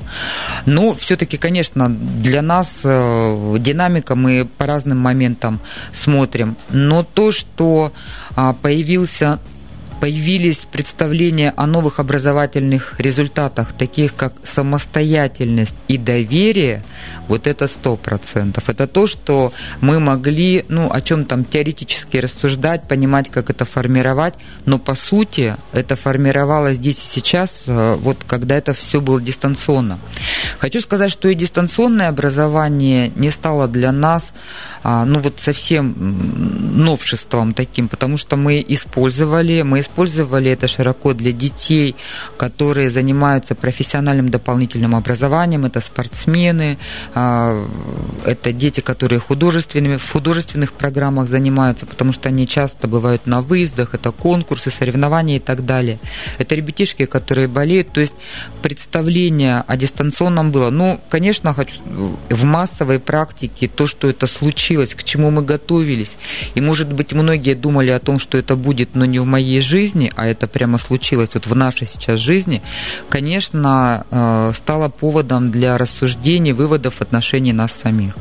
Но 0.65 0.93
все-таки, 0.93 1.37
конечно, 1.37 1.89
для 1.89 2.41
нас 2.41 2.75
э, 2.83 3.55
динамика 3.59 4.15
мы 4.15 4.45
по 4.57 4.65
разным 4.65 4.97
моментам 4.99 5.59
смотрим. 5.93 6.57
Но 6.69 7.03
то, 7.03 7.31
что 7.31 7.91
а, 8.35 8.53
появился 8.53 9.39
появились 9.99 10.67
представления 10.71 11.53
о 11.55 11.65
новых 11.65 11.99
образовательных 11.99 12.99
результатах, 12.99 13.73
таких 13.73 14.15
как 14.15 14.33
самостоятельность 14.43 15.75
и 15.87 15.97
доверие, 15.97 16.83
вот 17.27 17.47
это 17.47 17.67
сто 17.67 17.97
процентов. 17.97 18.69
Это 18.69 18.87
то, 18.87 19.07
что 19.07 19.51
мы 19.81 19.99
могли, 19.99 20.65
ну, 20.69 20.91
о 20.91 21.01
чем 21.01 21.25
там 21.25 21.43
теоретически 21.43 22.17
рассуждать, 22.17 22.87
понимать, 22.87 23.29
как 23.29 23.49
это 23.49 23.65
формировать, 23.65 24.35
но 24.65 24.79
по 24.79 24.95
сути 24.95 25.55
это 25.73 25.95
формировалось 25.95 26.75
здесь 26.75 26.97
и 26.97 27.19
сейчас, 27.19 27.53
э, 27.65 27.95
вот 27.95 28.17
когда 28.25 28.55
это 28.55 28.73
все 28.73 29.01
было 29.01 29.21
дистанционно. 29.21 29.99
Хочу 30.59 30.79
сказать, 30.81 31.11
что 31.11 31.27
и 31.27 31.35
дистанционное 31.35 32.09
образование 32.09 33.11
не 33.15 33.31
стало 33.31 33.67
для 33.67 33.91
нас, 33.91 34.31
а, 34.83 35.05
ну, 35.05 35.19
вот 35.19 35.39
совсем 35.39 35.95
новшеством 36.77 37.53
таким, 37.53 37.87
потому 37.87 38.17
что 38.17 38.37
мы 38.37 38.63
использовали, 38.67 39.61
мы 39.63 39.81
использовали 39.87 40.51
это 40.51 40.67
широко 40.67 41.13
для 41.13 41.31
детей, 41.31 41.95
которые 42.37 42.89
занимаются 42.89 43.55
профессиональным 43.55 44.29
дополнительным 44.29 44.95
образованием, 44.95 45.65
это 45.65 45.81
спортсмены, 45.81 46.77
а, 47.15 47.65
это 48.25 48.51
дети, 48.51 48.81
которые 48.81 49.19
художественными, 49.19 49.97
в 49.97 50.11
художественных 50.11 50.73
программах 50.73 51.27
занимаются, 51.27 51.85
потому 51.85 52.13
что 52.13 52.29
они 52.29 52.47
часто 52.47 52.87
бывают 52.87 53.25
на 53.25 53.41
выездах, 53.41 53.93
это 53.93 54.11
конкурсы, 54.11 54.71
соревнования 54.71 55.37
и 55.37 55.39
так 55.39 55.65
далее. 55.65 55.99
Это 56.37 56.55
ребятишки, 56.55 57.05
которые 57.05 57.47
болеют, 57.47 57.91
то 57.91 58.01
есть 58.01 58.15
представление 58.61 59.63
о 59.67 59.77
дистанционном 59.77 60.51
было. 60.51 60.69
Ну, 60.69 60.99
конечно, 61.09 61.53
хочу 61.53 61.73
в 62.29 62.43
массовой 62.43 62.99
практике 62.99 63.67
то, 63.67 63.87
что 63.87 64.09
это 64.09 64.27
случилось, 64.27 64.93
к 64.93 65.03
чему 65.03 65.31
мы 65.31 65.41
готовились. 65.41 66.17
И, 66.55 66.61
может 66.61 66.91
быть, 66.93 67.13
многие 67.13 67.55
думали 67.55 67.91
о 67.91 67.99
том, 67.99 68.19
что 68.19 68.37
это 68.37 68.55
будет, 68.55 68.95
но 68.95 69.05
не 69.05 69.19
в 69.19 69.25
моей 69.25 69.61
жизни, 69.61 69.76
а 70.15 70.25
это 70.25 70.47
прямо 70.47 70.77
случилось 70.77 71.33
вот 71.33 71.45
в 71.45 71.55
нашей 71.55 71.87
сейчас 71.87 72.19
жизни, 72.19 72.61
конечно, 73.09 74.05
э, 74.09 74.51
стало 74.53 74.89
поводом 74.89 75.51
для 75.51 75.77
рассуждений, 75.77 76.53
выводов 76.53 77.01
отношении 77.01 77.51
нас 77.51 77.71
самих. 77.83 78.15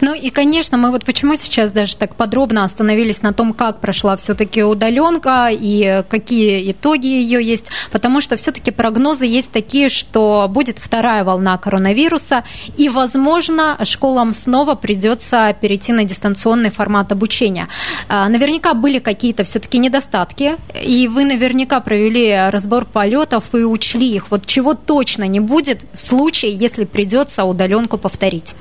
Ну 0.00 0.14
и, 0.14 0.30
конечно, 0.30 0.76
мы 0.76 0.90
вот 0.90 1.04
почему 1.04 1.36
сейчас 1.36 1.72
даже 1.72 1.96
так 1.96 2.14
подробно 2.14 2.64
остановились 2.64 3.22
на 3.22 3.32
том, 3.32 3.52
как 3.52 3.80
прошла 3.80 4.16
все-таки 4.16 4.62
удаленка 4.62 5.48
и 5.50 6.02
какие 6.08 6.70
итоги 6.70 7.06
ее 7.06 7.44
есть, 7.44 7.66
потому 7.90 8.20
что 8.20 8.36
все-таки 8.36 8.70
прогнозы 8.70 9.26
есть 9.26 9.52
такие, 9.52 9.88
что 9.88 10.46
будет 10.48 10.78
вторая 10.78 11.24
волна 11.24 11.56
коронавируса, 11.58 12.44
и, 12.76 12.88
возможно, 12.88 13.76
школам 13.84 14.34
снова 14.34 14.74
придется 14.74 15.54
перейти 15.60 15.92
на 15.92 16.04
дистанционный 16.04 16.70
формат 16.70 17.12
обучения. 17.12 17.68
А, 18.08 18.28
наверняка 18.28 18.74
были 18.74 18.98
какие-то 18.98 19.44
все-таки 19.44 19.78
недостатки, 19.78 20.56
и 20.82 21.08
вы 21.08 21.24
наверняка 21.24 21.80
провели 21.80 22.50
разбор 22.50 22.84
полетов 22.84 23.44
и 23.54 23.58
учли 23.58 24.14
их. 24.14 24.30
Вот 24.30 24.46
чего 24.46 24.74
точно 24.74 25.24
не 25.24 25.40
будет 25.40 25.84
в 25.94 26.00
случае, 26.00 26.54
если 26.54 26.84
придется 26.84 27.44
удаленку 27.44 27.98
повторить? 27.98 28.54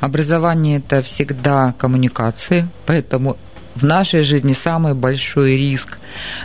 Образование– 0.00 0.78
это 0.86 1.02
всегда 1.02 1.74
коммуникации, 1.78 2.68
поэтому 2.86 3.36
в 3.74 3.84
нашей 3.84 4.22
жизни 4.22 4.52
самый 4.52 4.94
большой 4.94 5.56
риск 5.56 5.97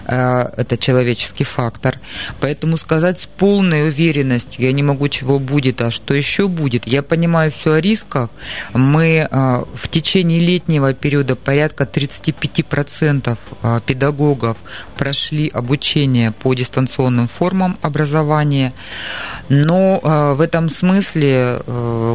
это 0.05 0.77
человеческий 0.77 1.43
фактор. 1.43 1.99
Поэтому 2.39 2.77
сказать 2.77 3.19
с 3.19 3.25
полной 3.25 3.87
уверенностью 3.87 4.63
я 4.65 4.71
не 4.71 4.83
могу, 4.83 5.07
чего 5.07 5.39
будет, 5.39 5.81
а 5.81 5.91
что 5.91 6.13
еще 6.13 6.47
будет. 6.47 6.87
Я 6.87 7.03
понимаю 7.03 7.51
все 7.51 7.73
о 7.73 7.81
рисках. 7.81 8.29
Мы 8.73 9.27
э, 9.29 9.63
в 9.73 9.87
течение 9.89 10.39
летнего 10.39 10.93
периода 10.93 11.35
порядка 11.35 11.83
35% 11.83 13.37
э, 13.61 13.79
педагогов 13.85 14.57
прошли 14.97 15.49
обучение 15.49 16.31
по 16.31 16.53
дистанционным 16.53 17.27
формам 17.27 17.77
образования. 17.81 18.73
Но 19.49 19.99
в 20.35 20.41
этом 20.41 20.69
смысле 20.69 21.61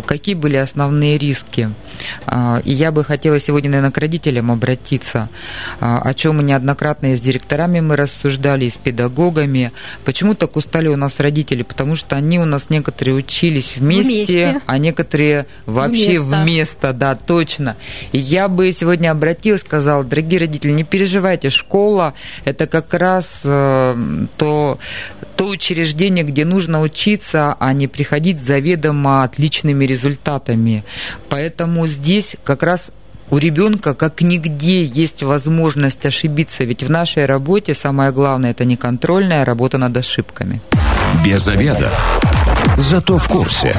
какие 0.07 0.35
были 0.35 0.57
основные 0.57 1.19
риски? 1.19 1.71
И 2.64 2.73
я 2.73 2.93
бы 2.93 3.05
хотела 3.05 3.40
сегодня, 3.40 3.71
наверное, 3.71 3.93
к 3.93 3.99
родителям 3.99 4.50
обратиться 4.50 5.28
о 5.81 6.12
чем 6.14 6.37
мы 6.37 6.43
неоднократно 6.43 7.12
и 7.12 7.17
с 7.17 7.21
директорами 7.38 7.80
мы 7.80 7.97
рассуждали, 7.97 8.66
и 8.66 8.71
с 8.71 8.76
педагогами. 8.76 9.73
Почему 10.04 10.35
так 10.35 10.57
устали 10.57 10.88
у 10.88 10.97
нас 10.97 11.21
родители? 11.21 11.62
Потому 11.62 11.95
что 11.95 12.16
они 12.16 12.38
у 12.38 12.45
нас 12.45 12.66
некоторые 12.68 13.14
учились 13.14 13.75
вместе, 13.76 14.12
вместе. 14.12 14.61
а 14.66 14.78
некоторые 14.78 15.47
вообще 15.66 16.21
вместо. 16.21 16.42
вместо, 16.42 16.92
да, 16.92 17.14
точно. 17.14 17.76
И 18.12 18.18
я 18.18 18.49
бы 18.49 18.73
сегодня 18.73 19.12
обратилась, 19.12 19.61
сказала, 19.61 20.02
дорогие 20.04 20.40
родители, 20.40 20.73
не 20.73 20.85
переживайте, 20.85 21.50
школа– 21.50 22.14
это 22.45 22.66
как 22.66 22.92
раз 22.95 23.40
э, 23.45 24.26
то, 24.37 24.78
то 25.37 25.49
учреждение, 25.49 26.25
где 26.25 26.45
нужно 26.45 26.80
учиться, 26.80 27.57
а 27.59 27.73
не 27.73 27.87
приходить 27.87 28.42
заведомо 28.42 29.23
отличными 29.23 29.85
результатами. 29.85 30.85
Поэтому 31.28 31.87
здесь 31.87 32.37
как 32.45 32.62
раз 32.62 32.90
у 33.31 33.39
ребенка 33.39 33.95
как 33.95 34.23
нигде 34.23 34.85
есть 34.85 35.23
возможность 35.23 36.07
ошибиться, 36.07 36.65
ведь 36.65 36.83
в 36.83 36.91
нашей 36.91 37.27
работе 37.27 37.75
самое 37.75 38.13
главное 38.13 38.51
это 38.51 38.65
не 38.65 38.77
контрольная 38.77 39.45
работа 39.45 39.79
над 39.79 39.97
ошибками. 39.97 40.61
Без 41.25 41.49
обеда. 41.49 41.91
Зато 42.77 43.19
в 43.19 43.29
курсе. 43.29 43.75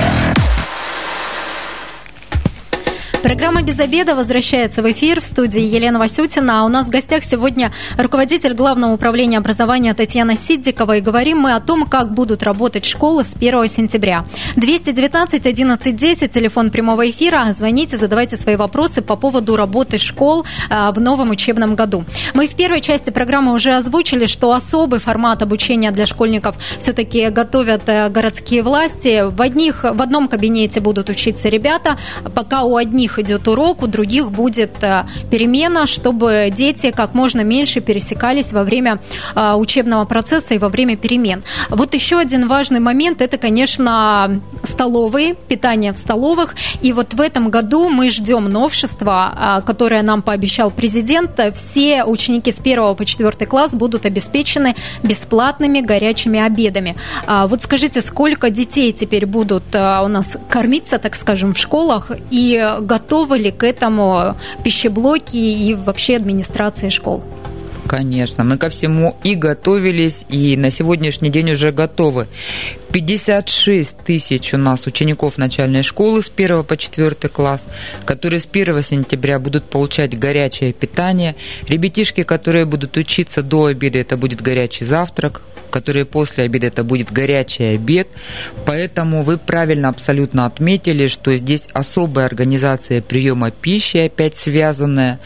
Программа 3.22 3.64
«Без 3.64 3.78
обеда» 3.82 4.16
возвращается 4.16 4.82
в 4.82 4.90
эфир 4.90 5.20
в 5.20 5.26
студии 5.26 5.60
Елена 5.60 6.00
Васютина. 6.00 6.62
А 6.62 6.64
у 6.64 6.70
нас 6.70 6.88
в 6.88 6.90
гостях 6.90 7.26
сегодня 7.26 7.70
руководитель 7.98 8.54
Главного 8.54 8.94
управления 8.94 9.38
образования 9.40 9.94
Татьяна 9.94 10.38
Сиддикова. 10.38 10.98
И 10.98 11.02
говорим 11.02 11.40
мы 11.40 11.54
о 11.54 11.60
том, 11.60 11.86
как 11.86 12.14
будут 12.14 12.44
работать 12.44 12.86
школы 12.86 13.26
с 13.26 13.36
1 13.36 13.68
сентября. 13.68 14.24
219 14.56 15.46
11 15.46 15.96
10, 15.98 16.32
телефон 16.32 16.70
прямого 16.70 17.10
эфира. 17.10 17.52
Звоните, 17.52 17.98
задавайте 17.98 18.38
свои 18.38 18.56
вопросы 18.56 19.02
по 19.02 19.18
поводу 19.18 19.58
работы 19.58 19.98
школ 19.98 20.46
а, 20.70 20.94
в 20.94 21.02
новом 21.02 21.32
учебном 21.32 21.76
году. 21.76 22.06
Мы 22.34 22.48
в 22.48 22.56
первой 22.56 22.80
части 22.80 23.10
программы 23.10 23.52
уже 23.52 23.74
озвучили, 23.76 24.28
что 24.28 24.54
особый 24.54 25.02
формат 25.02 25.42
обучения 25.42 25.92
для 25.92 26.06
школьников 26.06 26.56
все-таки 26.78 27.30
готовят 27.30 27.82
э, 27.88 28.08
городские 28.08 28.64
власти. 28.64 29.30
В, 29.30 29.42
одних, 29.42 29.84
в 29.84 30.02
одном 30.02 30.30
кабинете 30.30 30.80
будут 30.80 31.10
учиться 31.10 31.50
ребята, 31.50 31.98
пока 32.34 32.64
у 32.64 32.78
одних 32.78 33.09
одних 33.10 33.20
идет 33.20 33.48
урок, 33.48 33.84
у 33.84 33.88
других 33.88 34.32
будет 34.32 34.84
э, 34.84 35.06
перемена, 35.32 35.86
чтобы 35.86 36.50
дети 36.52 36.92
как 36.92 37.14
можно 37.14 37.42
меньше 37.44 37.82
пересекались 37.82 38.54
во 38.54 38.64
время 38.64 39.00
э, 39.36 39.54
учебного 39.54 40.06
процесса 40.06 40.54
и 40.54 40.58
во 40.58 40.70
время 40.70 40.96
перемен. 40.96 41.44
Вот 41.70 41.94
еще 41.96 42.18
один 42.18 42.48
важный 42.48 42.80
момент– 42.80 43.22
это, 43.24 43.38
конечно, 43.38 44.40
столовые, 44.64 45.34
питание 45.34 45.92
в 45.92 45.98
столовых. 45.98 46.56
И 46.82 46.94
вот 46.94 47.14
в 47.14 47.22
этом 47.22 47.50
году 47.50 47.90
мы 47.90 48.10
ждем 48.10 48.46
новшества, 48.46 49.60
э, 49.60 49.66
которое 49.66 50.04
нам 50.04 50.22
пообещал 50.22 50.72
президент. 50.72 51.40
Все 51.56 52.04
ученики 52.04 52.52
с 52.52 52.60
1 52.60 52.96
по 52.96 53.06
4 53.06 53.32
класс 53.48 53.76
будут 53.76 54.06
обеспечены 54.06 54.76
бесплатными 55.04 55.82
горячими 55.82 56.40
обедами. 56.40 56.96
Вот 57.28 57.62
скажите, 57.62 58.02
сколько 58.02 58.50
детей 58.50 58.92
теперь 58.92 59.26
будут 59.26 59.64
у 59.76 60.08
нас 60.08 60.38
кормиться, 60.50 60.98
так 60.98 61.16
скажем, 61.16 61.54
в 61.54 61.58
школах 61.58 62.12
и 62.32 62.78
готовы 62.82 62.99
ли 63.36 63.52
к 63.52 63.64
этому 63.64 64.36
пищеблоки 64.64 65.38
и 65.38 65.74
вообще 65.74 66.16
администрации 66.16 66.90
школ? 66.90 67.24
Конечно, 67.90 68.44
мы 68.44 68.60
ко 68.60 68.70
всему 68.70 69.18
и 69.24 69.34
готовились, 69.34 70.24
и 70.30 70.56
на 70.56 70.70
сегодняшний 70.70 71.32
день 71.32 71.54
уже 71.54 71.72
готовы. 71.72 72.28
56 72.92 73.98
тысяч 74.06 74.54
у 74.54 74.58
нас 74.58 74.86
учеников 74.86 75.40
начальной 75.40 75.82
школы 75.82 76.22
с 76.22 76.30
1 76.30 76.66
по 76.66 76.78
4 76.78 77.16
класс, 77.30 77.66
которые 78.06 78.42
с 78.42 78.46
1 78.46 78.84
сентября 78.84 79.40
будут 79.40 79.64
получать 79.64 80.20
горячее 80.20 80.72
питание. 80.72 81.36
Ребятишки, 81.68 82.22
которые 82.22 82.66
будут 82.66 82.96
учиться 82.96 83.42
до 83.42 83.66
обеда, 83.66 83.98
это 83.98 84.18
будет 84.18 84.40
горячий 84.40 84.86
завтрак, 84.86 85.42
которые 85.70 86.06
после 86.06 86.44
обеда 86.44 86.68
это 86.68 86.84
будет 86.84 87.12
горячий 87.12 87.76
обед. 87.76 88.08
Поэтому 88.66 89.24
вы 89.24 89.38
правильно 89.38 89.90
абсолютно 89.90 90.46
отметили, 90.46 91.08
что 91.08 91.36
здесь 91.36 91.68
особая 91.74 92.26
организация 92.26 93.02
приема 93.02 93.52
пищи, 93.52 93.98
опять 93.98 94.36
связанная 94.36 95.20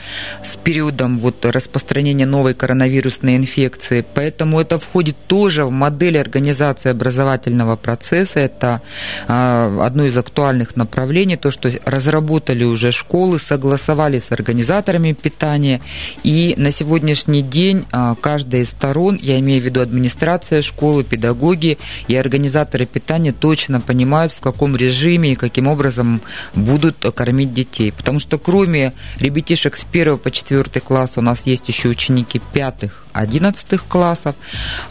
с 0.44 0.56
периодом 0.56 1.18
вот 1.20 1.46
распространения 1.46 2.26
новой 2.26 2.53
коронавирусной 2.54 3.38
инфекции. 3.38 4.06
Поэтому 4.14 4.60
это 4.60 4.80
входит 4.80 5.16
тоже 5.28 5.66
в 5.66 5.72
модель 5.72 6.18
организации 6.18 6.90
образовательного 6.90 7.76
процесса. 7.76 8.40
Это 8.40 8.82
а, 9.28 9.86
одно 9.86 10.06
из 10.06 10.18
актуальных 10.18 10.76
направлений, 10.76 11.38
то, 11.38 11.52
что 11.52 11.72
разработали 11.86 12.64
уже 12.64 12.92
школы, 12.92 13.40
согласовали 13.40 14.20
с 14.20 14.32
организаторами 14.32 15.14
питания. 15.14 15.82
И 16.24 16.54
на 16.58 16.72
сегодняшний 16.72 17.42
день 17.42 17.86
а, 17.92 18.16
каждая 18.16 18.62
из 18.62 18.70
сторон, 18.70 19.18
я 19.22 19.40
имею 19.40 19.62
в 19.62 19.66
виду 19.66 19.82
администрация 19.82 20.62
школы, 20.62 21.04
педагоги 21.04 21.78
и 22.08 22.16
организаторы 22.16 22.86
питания 22.86 23.32
точно 23.32 23.82
понимают, 23.82 24.32
в 24.32 24.40
каком 24.40 24.76
режиме 24.76 25.34
и 25.34 25.36
каким 25.36 25.68
образом 25.68 26.22
будут 26.56 27.06
кормить 27.16 27.54
детей. 27.54 27.92
Потому 27.92 28.20
что 28.20 28.38
кроме 28.38 28.94
ребятишек 29.20 29.76
с 29.76 29.86
1 29.92 30.18
по 30.18 30.32
4 30.32 30.64
класс 30.82 31.14
у 31.16 31.22
нас 31.22 31.44
есть 31.46 31.68
еще 31.68 31.90
ученики 31.90 32.40
5 32.54 32.92
11 33.14 33.80
классов. 33.88 34.36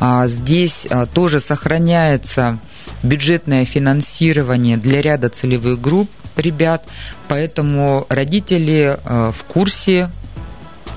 А, 0.01 0.27
здесь 0.29 0.87
а, 0.89 1.07
тоже 1.07 1.41
сохраняется 1.41 2.59
бюджетное 3.03 3.65
финансирование 3.65 4.77
для 4.77 5.03
ряда 5.03 5.29
целевых 5.29 5.81
групп 5.81 6.11
ребят, 6.37 6.87
поэтому 7.29 8.07
родители 8.09 8.99
а, 9.05 9.33
в 9.33 9.45
курсе 9.45 10.11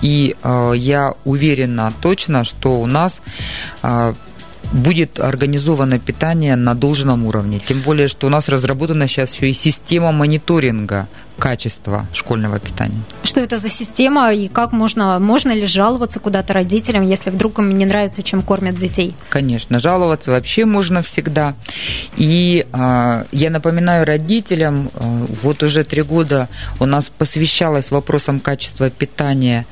и 0.01 0.35
я 0.43 1.13
уверена 1.23 1.91
точно, 2.01 2.43
что 2.43 2.79
у 2.79 2.85
нас 2.85 3.21
будет 4.71 5.19
организовано 5.19 5.97
питание 5.99 6.55
на 6.55 6.75
должном 6.75 7.25
уровне. 7.25 7.59
Тем 7.59 7.79
более, 7.79 8.07
что 8.07 8.27
у 8.27 8.29
нас 8.29 8.49
разработана 8.49 9.07
сейчас 9.07 9.33
еще 9.33 9.49
и 9.49 9.53
система 9.53 10.11
мониторинга 10.11 11.07
качества 11.37 12.07
школьного 12.13 12.59
питания. 12.59 13.01
Что 13.23 13.41
это 13.41 13.57
за 13.57 13.69
система 13.69 14.33
и 14.33 14.47
как 14.47 14.71
можно, 14.71 15.19
можно 15.19 15.51
ли 15.51 15.65
жаловаться 15.65 16.19
куда-то 16.19 16.53
родителям, 16.53 17.05
если 17.07 17.29
вдруг 17.29 17.59
им 17.59 17.77
не 17.77 17.85
нравится, 17.85 18.23
чем 18.23 18.41
кормят 18.41 18.75
детей? 18.75 19.15
Конечно, 19.29 19.79
жаловаться 19.79 20.31
вообще 20.31 20.65
можно 20.65 21.01
всегда. 21.01 21.55
И 22.17 22.65
э, 22.71 23.25
я 23.31 23.49
напоминаю 23.49 24.05
родителям, 24.05 24.89
э, 24.93 25.25
вот 25.43 25.63
уже 25.63 25.83
три 25.83 26.01
года 26.01 26.49
у 26.79 26.85
нас 26.85 27.09
посвящалось 27.09 27.91
вопросам 27.91 28.39
качества 28.39 28.89
питания 28.89 29.65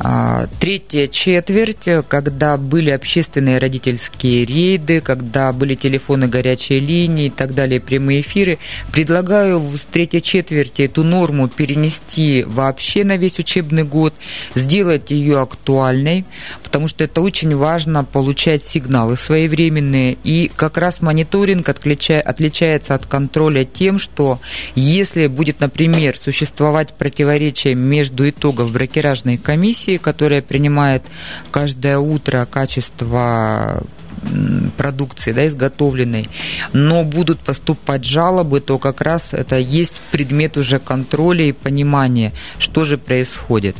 э, 0.00 0.46
третья 0.58 1.06
четверть, 1.06 1.88
когда 2.08 2.56
были 2.56 2.90
общественные 2.90 3.58
родительские 3.58 4.44
рейды, 4.44 5.00
когда 5.00 5.52
были 5.52 5.74
телефоны 5.74 6.28
горячей 6.28 6.80
линии 6.80 7.26
и 7.26 7.30
так 7.30 7.54
далее, 7.54 7.80
прямые 7.80 8.20
эфиры. 8.20 8.58
Предлагаю 8.92 9.58
в 9.58 9.78
третьей 9.78 10.22
четверти 10.22 10.89
эту 10.90 11.04
норму 11.04 11.48
перенести 11.48 12.44
вообще 12.46 13.04
на 13.04 13.16
весь 13.16 13.38
учебный 13.38 13.84
год, 13.84 14.12
сделать 14.54 15.10
ее 15.10 15.40
актуальной, 15.40 16.24
потому 16.62 16.88
что 16.88 17.04
это 17.04 17.20
очень 17.20 17.56
важно 17.56 18.04
получать 18.04 18.64
сигналы 18.64 19.16
своевременные. 19.16 20.18
И 20.24 20.50
как 20.54 20.76
раз 20.76 21.00
мониторинг 21.00 21.68
отличается 21.68 22.94
от 22.94 23.06
контроля 23.06 23.64
тем, 23.64 23.98
что 23.98 24.40
если 24.74 25.28
будет, 25.28 25.60
например, 25.60 26.18
существовать 26.18 26.94
противоречие 26.94 27.74
между 27.74 28.28
итогов 28.28 28.72
бракеражной 28.72 29.38
комиссии, 29.38 29.96
которая 29.96 30.42
принимает 30.42 31.02
каждое 31.50 31.98
утро 31.98 32.46
качество 32.50 33.82
продукции, 34.76 35.32
да, 35.32 35.46
изготовленной, 35.46 36.28
но 36.72 37.04
будут 37.04 37.40
поступать 37.40 38.04
жалобы, 38.04 38.60
то 38.60 38.78
как 38.78 39.00
раз 39.00 39.32
это 39.32 39.56
есть 39.56 39.94
предмет 40.10 40.56
уже 40.56 40.78
контроля 40.78 41.44
и 41.44 41.52
понимания, 41.52 42.32
что 42.58 42.84
же 42.84 42.98
происходит. 42.98 43.76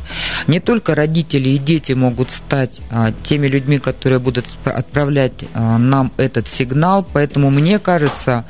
Не 0.47 0.59
только 0.59 0.95
родители 0.95 1.49
и 1.49 1.57
дети 1.57 1.93
могут 1.93 2.31
стать 2.31 2.81
а, 2.89 3.11
теми 3.23 3.47
людьми, 3.47 3.77
которые 3.77 4.19
будут 4.19 4.45
отправлять 4.65 5.33
а, 5.53 5.77
нам 5.77 6.11
этот 6.17 6.47
сигнал, 6.47 7.07
поэтому 7.11 7.49
мне 7.49 7.79
кажется, 7.79 8.45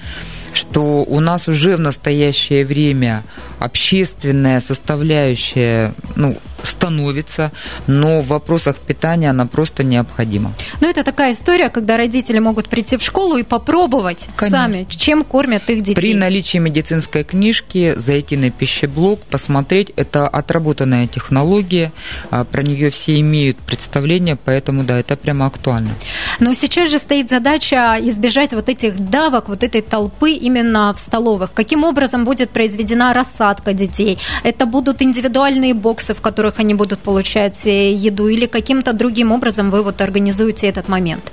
что 0.54 1.04
у 1.04 1.20
нас 1.20 1.48
уже 1.48 1.76
в 1.76 1.80
настоящее 1.80 2.66
время 2.66 3.24
общественная 3.60 4.60
составляющая 4.60 5.94
ну, 6.16 6.38
становится, 6.66 7.52
но 7.88 8.22
в 8.22 8.28
вопросах 8.28 8.78
питания 8.78 9.30
она 9.30 9.46
просто 9.46 9.84
необходима. 9.84 10.54
Ну, 10.82 10.90
это 10.90 11.04
такая 11.04 11.34
история, 11.34 11.70
когда 11.70 11.98
родители 11.98 12.40
могут 12.40 12.70
прийти 12.70 12.98
в 12.98 13.04
школу 13.04 13.38
и 13.38 13.44
попробовать 13.44 14.30
Конечно. 14.36 14.58
сами, 14.58 14.88
чем 14.90 15.24
кормят 15.24 15.70
их 15.70 15.82
детей. 15.82 15.96
При 15.96 16.14
наличии 16.14 16.58
медицинской 16.58 17.24
книжки 17.24 17.94
зайти 17.98 18.38
на 18.38 18.50
пищеблок, 18.50 19.20
посмотреть, 19.22 19.92
это 19.96 20.28
отработанная 20.28 21.08
технология, 21.08 21.92
а, 22.30 22.44
про 22.44 22.64
нее 22.64 22.90
все 22.90 23.20
имеют 23.20 23.58
представление, 23.58 24.36
поэтому, 24.36 24.84
да, 24.84 25.00
это 25.00 25.16
прямо 25.16 25.46
актуально. 25.46 25.92
Но 26.40 26.54
сейчас 26.54 26.90
же 26.90 27.00
стоит 27.00 27.30
задача 27.30 27.98
избежать 28.02 28.54
вот 28.54 28.70
этих 28.70 29.00
давок, 29.00 29.50
вот 29.50 29.64
этой 29.64 29.82
толпы 29.82 30.32
именно 30.32 30.94
в 30.94 31.00
столовых. 31.00 31.54
Каким 31.54 31.84
образом 31.84 32.24
будет 32.26 32.50
произведена 32.50 33.14
рассадка 33.14 33.74
детей? 33.74 34.18
Это 34.44 34.66
будут 34.66 35.02
индивидуальные 35.02 35.74
боксы, 35.74 36.14
в 36.14 36.22
которых 36.22 36.51
они 36.60 36.74
будут 36.74 37.00
получать 37.00 37.66
э, 37.66 37.94
еду, 37.94 38.28
или 38.28 38.46
каким-то 38.46 38.94
другим 38.94 39.32
образом 39.32 39.72
вы 39.72 39.84
вот 39.84 40.02
организуете 40.02 40.68
этот 40.68 40.90
момент? 40.90 41.32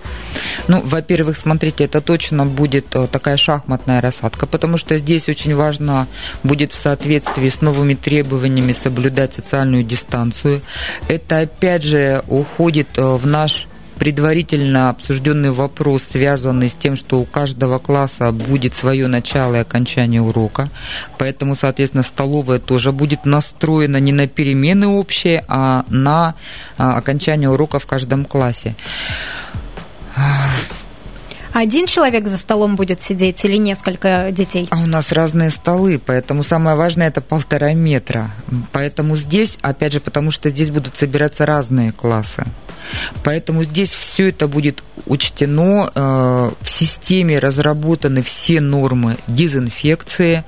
Ну, 0.69 0.81
во-первых, 0.85 1.37
смотрите, 1.37 1.85
это 1.85 2.01
точно 2.01 2.47
будет 2.47 2.95
э, 2.95 3.07
такая 3.07 3.37
шахматная 3.37 4.01
рассадка, 4.01 4.47
потому 4.47 4.79
что 4.79 4.99
здесь 4.99 5.29
очень 5.29 5.55
важно 5.55 6.07
будет 6.43 6.73
в 6.73 6.77
соответствии 6.77 7.49
с 7.49 7.61
новыми 7.61 7.95
требованиями 7.95 8.73
соблюдать 8.73 9.35
социальную 9.35 9.83
дистанцию. 9.83 10.61
Это, 11.09 11.41
опять 11.41 11.83
же, 11.83 12.23
уходит 12.29 12.89
э, 12.97 13.03
в 13.03 13.27
наш 13.27 13.67
предварительно 13.99 14.91
обсужденный 14.91 15.51
вопрос, 15.51 16.05
связанный 16.11 16.71
с 16.71 16.75
тем, 16.75 16.97
что 16.97 17.21
у 17.21 17.25
каждого 17.25 17.79
класса 17.79 18.33
будет 18.33 18.75
свое 18.75 19.07
начало 19.09 19.57
и 19.57 19.59
окончание 19.59 20.21
урока. 20.21 20.69
Поэтому, 21.19 21.57
соответственно, 21.57 22.03
столовая 22.03 22.59
тоже 22.59 22.93
будет 22.93 23.27
настроена 23.27 23.99
не 23.99 24.13
на 24.13 24.27
перемены 24.27 24.87
общие, 24.87 25.45
а 25.49 25.85
на 25.89 26.35
а, 26.77 26.97
окончание 26.97 27.51
урока 27.51 27.79
в 27.79 27.87
каждом 27.87 28.25
классе. 28.25 28.77
Один 31.53 31.87
человек 31.87 32.27
за 32.27 32.37
столом 32.37 32.77
будет 32.77 33.01
сидеть 33.01 33.45
или 33.45 33.57
несколько 33.57 34.29
детей? 34.33 34.69
А 34.71 34.79
у 34.79 34.87
нас 34.87 35.13
разные 35.13 35.51
столы, 35.51 36.01
поэтому 36.05 36.45
самое 36.45 36.77
важное 36.77 37.09
это 37.09 37.21
полтора 37.21 37.73
метра. 37.75 38.31
Поэтому 38.73 39.17
здесь, 39.17 39.59
опять 39.63 39.93
же, 39.93 40.01
потому 40.01 40.31
что 40.31 40.51
здесь 40.51 40.71
будут 40.71 40.97
собираться 40.97 41.47
разные 41.47 41.93
классы. 41.93 42.45
Поэтому 43.23 43.65
здесь 43.65 43.91
все 43.91 44.29
это 44.29 44.49
будет 44.49 44.83
учтено. 45.07 45.91
Э, 45.95 46.51
в 46.61 46.71
системе 46.71 47.39
разработаны 47.39 48.23
все 48.23 48.61
нормы 48.61 49.19
дезинфекции. 49.27 50.45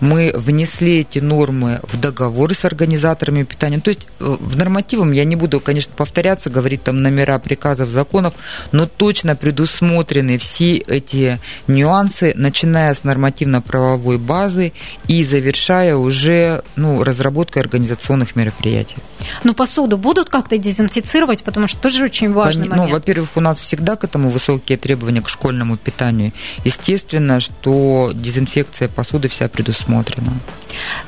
Мы 0.00 0.32
внесли 0.34 1.00
эти 1.00 1.18
нормы 1.18 1.80
в 1.84 1.98
договор 1.98 2.54
с 2.54 2.64
организаторами 2.64 3.42
питания. 3.44 3.80
То 3.80 3.88
есть 3.88 4.06
э, 4.20 4.36
в 4.38 4.56
нормативам 4.56 5.12
я 5.12 5.24
не 5.24 5.36
буду, 5.36 5.60
конечно, 5.60 5.92
повторяться, 5.96 6.50
говорить 6.50 6.82
там 6.82 7.02
номера 7.02 7.38
приказов, 7.38 7.88
законов, 7.88 8.34
но 8.72 8.86
точно 8.86 9.36
предусмотрены 9.36 10.38
все 10.38 10.53
эти 10.60 11.38
нюансы, 11.66 12.32
начиная 12.34 12.94
с 12.94 13.04
нормативно-правовой 13.04 14.18
базы 14.18 14.72
и 15.08 15.22
завершая 15.24 15.96
уже 15.96 16.62
ну, 16.76 17.02
разработкой 17.02 17.62
организационных 17.62 18.36
мероприятий. 18.36 18.96
Но 19.42 19.54
посуду 19.54 19.96
будут 19.96 20.30
как-то 20.30 20.58
дезинфицировать, 20.58 21.44
потому 21.44 21.66
что 21.66 21.80
тоже 21.80 22.04
очень 22.04 22.32
важный 22.32 22.68
ну. 22.68 22.76
Ну, 22.76 22.88
во-первых, 22.88 23.30
у 23.36 23.40
нас 23.40 23.58
всегда 23.58 23.96
к 23.96 24.04
этому 24.04 24.30
высокие 24.30 24.78
требования 24.78 25.22
к 25.22 25.28
школьному 25.28 25.76
питанию. 25.76 26.32
Естественно, 26.64 27.40
что 27.40 28.12
дезинфекция 28.14 28.88
посуды 28.88 29.28
вся 29.28 29.48
предусмотрена. 29.48 30.32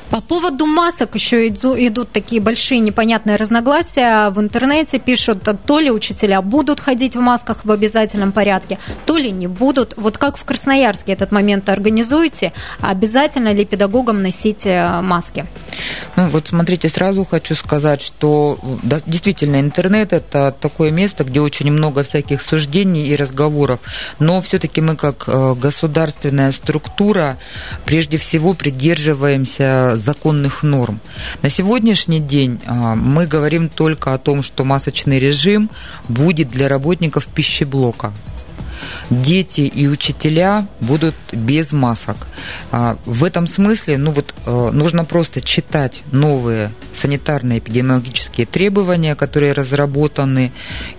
По 0.09 0.21
поводу 0.21 0.65
масок 0.65 1.15
еще 1.15 1.49
идут, 1.49 1.77
идут 1.77 2.11
такие 2.11 2.41
большие 2.41 2.79
непонятные 2.79 3.35
разногласия. 3.35 4.29
В 4.29 4.39
интернете 4.39 4.99
пишут, 4.99 5.47
то 5.65 5.79
ли 5.79 5.91
учителя 5.91 6.41
будут 6.41 6.79
ходить 6.79 7.15
в 7.15 7.19
масках 7.19 7.65
в 7.65 7.71
обязательном 7.71 8.31
порядке, 8.31 8.79
то 9.05 9.17
ли 9.17 9.26
не 9.31 9.47
будут. 9.47 9.93
Вот 9.97 10.17
как 10.17 10.37
в 10.37 10.45
Красноярске 10.45 11.13
этот 11.13 11.31
момент 11.31 11.69
организуете? 11.69 12.53
Обязательно 12.81 13.53
ли 13.53 13.65
педагогам 13.65 14.21
носить 14.21 14.65
э, 14.65 15.01
маски? 15.01 15.45
Ну, 16.15 16.29
вот 16.29 16.47
смотрите, 16.47 16.89
сразу 16.89 17.25
хочу 17.25 17.55
сказать, 17.55 18.01
что 18.01 18.59
да, 18.83 18.99
действительно 19.05 19.59
интернет 19.59 20.13
это 20.13 20.51
такое 20.51 20.91
место, 20.91 21.23
где 21.23 21.39
очень 21.39 21.71
много 21.71 22.03
всяких 22.03 22.41
суждений 22.41 23.07
и 23.07 23.15
разговоров, 23.15 23.79
но 24.19 24.41
все-таки 24.41 24.81
мы 24.81 24.95
как 24.95 25.25
э, 25.27 25.55
государственная 25.55 26.51
структура 26.51 27.37
прежде 27.85 28.17
всего 28.17 28.53
придерживаемся 28.53 29.97
законных 29.97 30.63
норм. 30.63 30.99
На 31.41 31.49
сегодняшний 31.49 32.19
день 32.19 32.59
э, 32.65 32.73
мы 32.95 33.27
говорим 33.27 33.69
только 33.69 34.13
о 34.13 34.17
том, 34.17 34.43
что 34.43 34.63
масочный 34.63 35.19
режим 35.19 35.69
будет 36.07 36.49
для 36.49 36.67
работников 36.67 37.27
пищеблока 37.27 38.13
дети 39.09 39.61
и 39.61 39.87
учителя 39.87 40.67
будут 40.79 41.15
без 41.31 41.71
масок. 41.71 42.17
А, 42.71 42.97
в 43.05 43.23
этом 43.23 43.47
смысле 43.47 43.97
ну 43.97 44.11
вот, 44.11 44.33
э, 44.45 44.69
нужно 44.71 45.05
просто 45.05 45.41
читать 45.41 46.01
новые 46.11 46.71
санитарные 46.93 47.59
эпидемиологические 47.59 48.45
требования, 48.45 49.15
которые 49.15 49.53
разработаны 49.53 50.51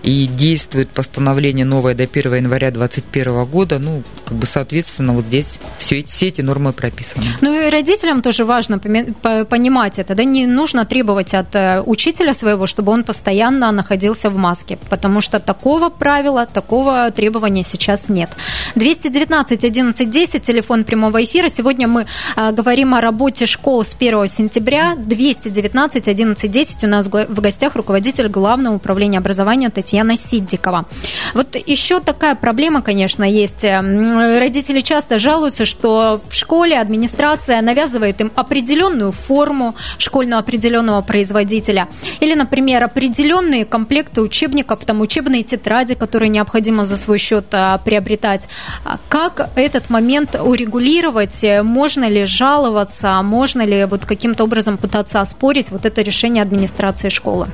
и 0.03 0.27
действует 0.27 0.89
постановление 0.89 1.65
новое 1.65 1.95
до 1.95 2.03
1 2.03 2.35
января 2.35 2.71
2021 2.71 3.45
года. 3.45 3.79
Ну, 3.79 4.03
как 4.25 4.37
бы, 4.37 4.47
соответственно, 4.47 5.13
вот 5.13 5.25
здесь 5.25 5.59
все, 5.77 6.03
все 6.03 6.27
эти 6.27 6.41
нормы 6.41 6.73
прописаны. 6.73 7.25
Ну 7.41 7.53
и 7.53 7.69
родителям 7.69 8.21
тоже 8.21 8.45
важно 8.45 8.79
понимать 8.79 9.99
это. 9.99 10.15
Да? 10.15 10.23
Не 10.23 10.47
нужно 10.47 10.85
требовать 10.85 11.33
от 11.33 11.55
э, 11.55 11.81
учителя 11.85 12.33
своего, 12.33 12.65
чтобы 12.65 12.91
он 12.91 13.03
постоянно 13.03 13.71
находился 13.71 14.29
в 14.29 14.37
маске, 14.37 14.77
потому 14.89 15.21
что 15.21 15.39
такого 15.39 15.89
правила, 15.89 16.45
такого 16.45 17.11
требования 17.11 17.63
сейчас 17.69 18.09
нет. 18.09 18.29
219 18.75 19.63
11 19.63 20.09
10, 20.09 20.41
телефон 20.43 20.83
прямого 20.83 21.23
эфира. 21.23 21.49
Сегодня 21.49 21.87
мы 21.87 22.05
а, 22.35 22.51
говорим 22.51 22.93
о 22.93 23.01
работе 23.01 23.45
школ 23.45 23.83
с 23.83 23.95
1 23.97 24.27
сентября. 24.27 24.95
219 24.97 26.07
11 26.07 26.51
10 26.51 26.83
у 26.83 26.87
нас 26.87 27.07
в 27.07 27.41
гостях 27.41 27.75
руководитель 27.75 28.27
Главного 28.27 28.75
управления 28.75 29.19
образования 29.19 29.69
Татьяна 29.69 30.17
Сиддикова. 30.17 30.85
Вот 31.33 31.55
еще 31.55 31.99
такая 31.99 32.35
проблема, 32.35 32.81
конечно, 32.81 33.23
есть. 33.23 33.63
Родители 33.63 34.81
часто 34.81 35.19
жалуются, 35.19 35.65
что 35.65 36.21
в 36.27 36.33
школе 36.33 36.79
администрация 36.79 37.61
навязывает 37.61 38.21
им 38.21 38.31
определенную 38.35 39.11
форму 39.11 39.75
школьного 39.97 40.41
определенного 40.41 41.01
производителя. 41.01 41.87
Или, 42.19 42.33
например, 42.33 42.83
определенные 42.83 43.65
комплекты 43.65 44.21
учебников, 44.21 44.85
там 44.85 45.01
учебные 45.01 45.43
тетради, 45.43 45.95
которые 45.95 46.29
необходимо 46.29 46.85
за 46.85 46.97
свой 46.97 47.17
счет 47.17 47.45
а, 47.53 47.58
приобретать. 47.85 48.47
А 48.85 48.97
как 49.09 49.49
этот 49.55 49.89
момент 49.89 50.35
урегулировать? 50.35 51.45
Можно 51.63 52.09
ли 52.09 52.25
жаловаться? 52.25 53.21
Можно 53.23 53.63
ли 53.63 53.85
вот 53.85 54.05
каким-то 54.05 54.43
образом 54.43 54.77
пытаться 54.77 55.21
оспорить 55.21 55.71
вот 55.71 55.85
это 55.85 56.01
решение 56.01 56.43
администрации 56.43 57.09
школы? 57.09 57.47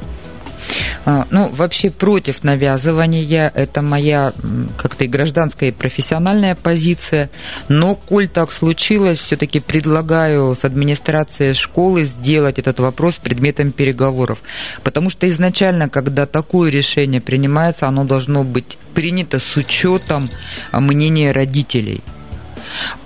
А, 1.06 1.28
ну, 1.30 1.50
вообще 1.50 1.92
против 1.92 2.44
навязывания, 2.44 3.52
это 3.54 3.82
моя 3.82 4.34
как-то 4.78 5.04
и 5.04 5.08
гражданская, 5.08 5.70
и 5.70 5.72
профессиональная 5.72 6.56
позиция, 6.56 7.30
но, 7.68 7.96
коль 7.96 8.28
так 8.28 8.52
случилось, 8.52 9.20
все-таки 9.20 9.60
предлагаю 9.60 10.56
с 10.56 10.66
администрацией 10.66 11.54
школы 11.54 12.04
сделать 12.04 12.60
этот 12.60 12.80
вопрос 12.80 13.18
предметом 13.18 13.72
переговоров, 13.72 14.40
потому 14.84 15.10
что 15.10 15.30
изначально, 15.30 15.90
когда 15.90 16.26
такое 16.26 16.72
решение 16.72 17.22
принимается, 17.22 17.88
оно 17.88 18.04
должно 18.04 18.44
быть 18.44 18.78
принято 18.94 19.40
с 19.40 19.56
учетом 19.58 20.30
мнения 20.72 21.32
родителей. 21.32 22.02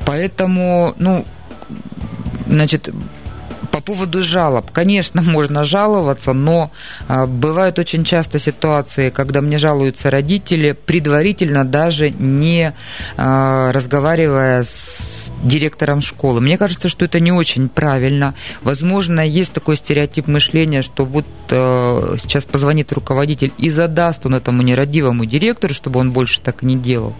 Поэтому, 0.06 0.94
ну, 0.98 1.26
значит, 2.48 2.90
по 3.80 3.94
поводу 3.94 4.24
жалоб. 4.24 4.72
Конечно, 4.72 5.22
можно 5.36 5.64
жаловаться, 5.64 6.34
но 6.34 6.72
а, 7.08 7.26
бывают 7.26 7.80
очень 7.80 8.04
часто 8.04 8.38
ситуации, 8.38 9.10
когда 9.10 9.42
мне 9.42 9.58
жалуются 9.58 10.10
родители, 10.10 10.74
предварительно 10.74 11.64
даже 11.64 12.10
не 12.10 12.74
а, 13.16 13.72
разговаривая 13.72 14.64
с 14.64 15.09
директором 15.44 16.02
школы. 16.02 16.42
Мне 16.42 16.58
кажется, 16.58 16.90
что 16.90 17.06
это 17.06 17.20
не 17.20 17.32
очень 17.32 17.70
правильно. 17.70 18.34
Возможно, 18.62 19.22
есть 19.22 19.52
такой 19.52 19.76
стереотип 19.76 20.28
мышления, 20.28 20.82
что 20.82 21.06
вот 21.06 21.26
э, 21.50 22.16
сейчас 22.22 22.46
позвонит 22.46 22.92
руководитель 22.92 23.54
и 23.58 23.70
задаст 23.70 24.26
он 24.26 24.36
этому 24.36 24.62
нерадивому 24.62 25.26
директору, 25.26 25.74
чтобы 25.74 26.00
он 26.00 26.12
больше 26.12 26.42
так 26.42 26.64
не 26.64 26.78
делал. 26.78 27.16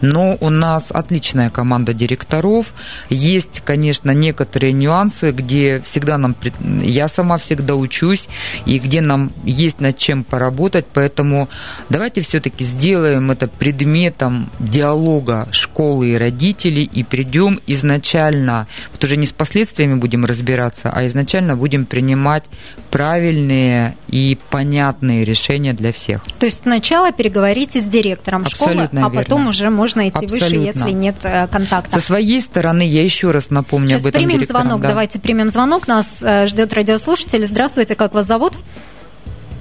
Но 0.00 0.36
у 0.40 0.50
нас 0.50 0.86
отличная 0.90 1.50
команда 1.50 1.94
директоров. 1.94 2.66
Есть, 3.08 3.62
конечно, 3.64 4.10
некоторые 4.10 4.72
нюансы, 4.72 5.30
где 5.30 5.80
всегда 5.80 6.18
нам... 6.18 6.34
Я 6.82 7.08
сама 7.08 7.38
всегда 7.38 7.74
учусь, 7.74 8.28
и 8.66 8.78
где 8.78 9.00
нам 9.00 9.32
есть 9.44 9.80
над 9.80 9.96
чем 9.96 10.24
поработать, 10.24 10.86
поэтому 10.92 11.48
давайте 11.88 12.20
все-таки 12.20 12.64
сделаем 12.64 13.30
это 13.30 13.48
предметом 13.48 14.50
диалога 14.58 15.48
школы 15.50 16.10
и 16.10 16.16
родителей 16.16 16.84
и 16.84 17.02
придем 17.02 17.59
изначально, 17.66 18.66
вот 18.92 19.02
уже 19.04 19.16
не 19.16 19.26
с 19.26 19.32
последствиями 19.32 19.94
будем 19.94 20.24
разбираться, 20.24 20.90
а 20.94 21.06
изначально 21.06 21.56
будем 21.56 21.86
принимать 21.86 22.44
правильные 22.90 23.96
и 24.08 24.38
понятные 24.50 25.24
решения 25.24 25.72
для 25.72 25.92
всех. 25.92 26.22
То 26.38 26.46
есть 26.46 26.62
сначала 26.62 27.12
переговорите 27.12 27.80
с 27.80 27.84
директором 27.84 28.42
Абсолютно 28.42 28.86
школы, 28.86 29.02
а 29.04 29.08
верно. 29.08 29.22
потом 29.22 29.48
уже 29.48 29.70
можно 29.70 30.08
идти 30.08 30.26
Абсолютно. 30.26 30.58
выше, 30.58 30.66
если 30.66 30.90
нет 30.90 31.16
э, 31.22 31.46
контакта. 31.48 31.98
Со 31.98 32.04
своей 32.04 32.40
стороны 32.40 32.82
я 32.82 33.02
еще 33.02 33.30
раз 33.30 33.50
напомню 33.50 33.90
Сейчас 33.90 34.02
об 34.02 34.06
этом 34.08 34.24
примем 34.24 34.44
звонок, 34.44 34.80
да. 34.80 34.88
давайте 34.88 35.18
примем 35.18 35.48
звонок. 35.48 35.88
Нас 35.88 36.22
э, 36.22 36.46
ждет 36.46 36.72
радиослушатель. 36.72 37.46
Здравствуйте, 37.46 37.94
как 37.94 38.14
вас 38.14 38.26
зовут? 38.26 38.54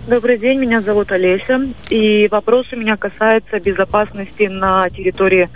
Добрый 0.09 0.39
день, 0.39 0.57
меня 0.57 0.81
зовут 0.81 1.11
Олеся. 1.11 1.67
И 1.91 2.27
вопрос 2.31 2.65
у 2.71 2.75
меня 2.75 2.97
касается 2.97 3.59
безопасности 3.59 4.47
на 4.47 4.89
территории 4.89 5.47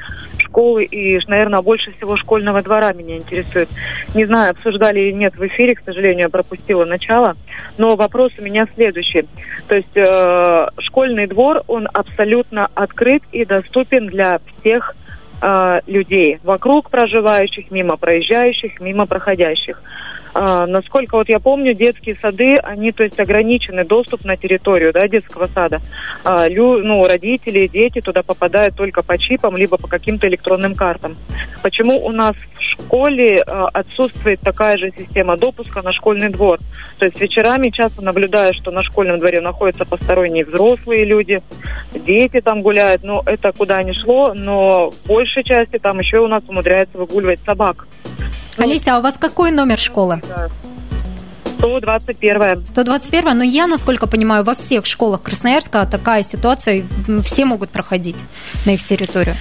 школы 0.53 0.83
и, 0.83 1.19
наверное, 1.27 1.61
больше 1.61 1.91
всего 1.93 2.15
школьного 2.15 2.61
двора 2.61 2.93
меня 2.93 3.17
интересует. 3.17 3.69
Не 4.13 4.25
знаю, 4.25 4.51
обсуждали 4.51 4.99
или 4.99 5.11
нет 5.11 5.35
в 5.35 5.45
эфире, 5.47 5.73
к 5.73 5.81
сожалению, 5.83 6.25
я 6.25 6.29
пропустила 6.29 6.85
начало. 6.85 7.35
Но 7.79 7.95
вопрос 7.95 8.33
у 8.37 8.43
меня 8.43 8.67
следующий. 8.75 9.25
То 9.67 9.75
есть 9.75 9.97
э, 9.97 10.67
школьный 10.79 11.25
двор, 11.25 11.63
он 11.67 11.87
абсолютно 11.91 12.67
открыт 12.75 13.23
и 13.31 13.45
доступен 13.45 14.07
для 14.07 14.39
всех 14.59 14.95
э, 15.41 15.79
людей, 15.87 16.37
вокруг 16.43 16.91
проживающих, 16.91 17.71
мимо 17.71 17.97
проезжающих, 17.97 18.79
мимо 18.79 19.07
проходящих. 19.07 19.81
А, 20.33 20.65
насколько 20.65 21.15
вот 21.15 21.29
я 21.29 21.39
помню, 21.39 21.73
детские 21.73 22.15
сады, 22.15 22.55
они, 22.55 22.91
то 22.91 23.03
есть, 23.03 23.19
ограничены 23.19 23.85
доступ 23.85 24.25
на 24.25 24.35
территорию, 24.35 24.91
да, 24.91 25.07
детского 25.07 25.47
сада. 25.47 25.81
А, 26.23 26.47
лю, 26.47 26.79
ну, 26.79 27.05
родители, 27.05 27.67
дети 27.67 28.01
туда 28.01 28.23
попадают 28.23 28.75
только 28.75 29.03
по 29.03 29.17
чипам, 29.17 29.57
либо 29.57 29.77
по 29.77 29.87
каким-то 29.87 30.27
электронным 30.27 30.75
картам. 30.75 31.15
Почему 31.61 32.03
у 32.03 32.11
нас 32.11 32.35
в 32.35 32.61
школе 32.61 33.37
э, 33.37 33.41
отсутствует 33.73 34.39
такая 34.41 34.77
же 34.77 34.91
система 34.97 35.37
допуска 35.37 35.81
на 35.81 35.93
школьный 35.93 36.29
двор. 36.29 36.59
То 36.97 37.05
есть 37.05 37.19
вечерами 37.19 37.69
часто 37.69 38.01
наблюдаю, 38.01 38.53
что 38.53 38.71
на 38.71 38.81
школьном 38.81 39.19
дворе 39.19 39.41
находятся 39.41 39.85
посторонние 39.85 40.45
взрослые 40.45 41.05
люди, 41.05 41.41
дети 41.93 42.41
там 42.41 42.61
гуляют, 42.61 43.03
но 43.03 43.21
это 43.25 43.51
куда 43.51 43.83
ни 43.83 43.93
шло, 43.93 44.33
но 44.33 44.91
в 44.91 45.07
большей 45.07 45.43
части 45.43 45.77
там 45.79 45.99
еще 45.99 46.19
у 46.19 46.27
нас 46.27 46.43
умудряется 46.47 46.97
выгуливать 46.97 47.39
собак. 47.45 47.87
Олеся, 48.57 48.95
а 48.95 48.99
у 48.99 49.01
вас 49.01 49.17
какой 49.17 49.51
номер 49.51 49.79
школы? 49.79 50.21
Да. 51.63 51.99
121. 51.99 52.65
121, 52.65 53.37
но 53.37 53.43
я, 53.43 53.67
насколько 53.67 54.07
понимаю, 54.07 54.43
во 54.43 54.55
всех 54.55 54.85
школах 54.85 55.21
Красноярска 55.21 55.85
такая 55.85 56.23
ситуация, 56.23 56.83
все 57.23 57.45
могут 57.45 57.69
проходить 57.69 58.17
на 58.65 58.71
их 58.71 58.83
территорию. 58.83 59.35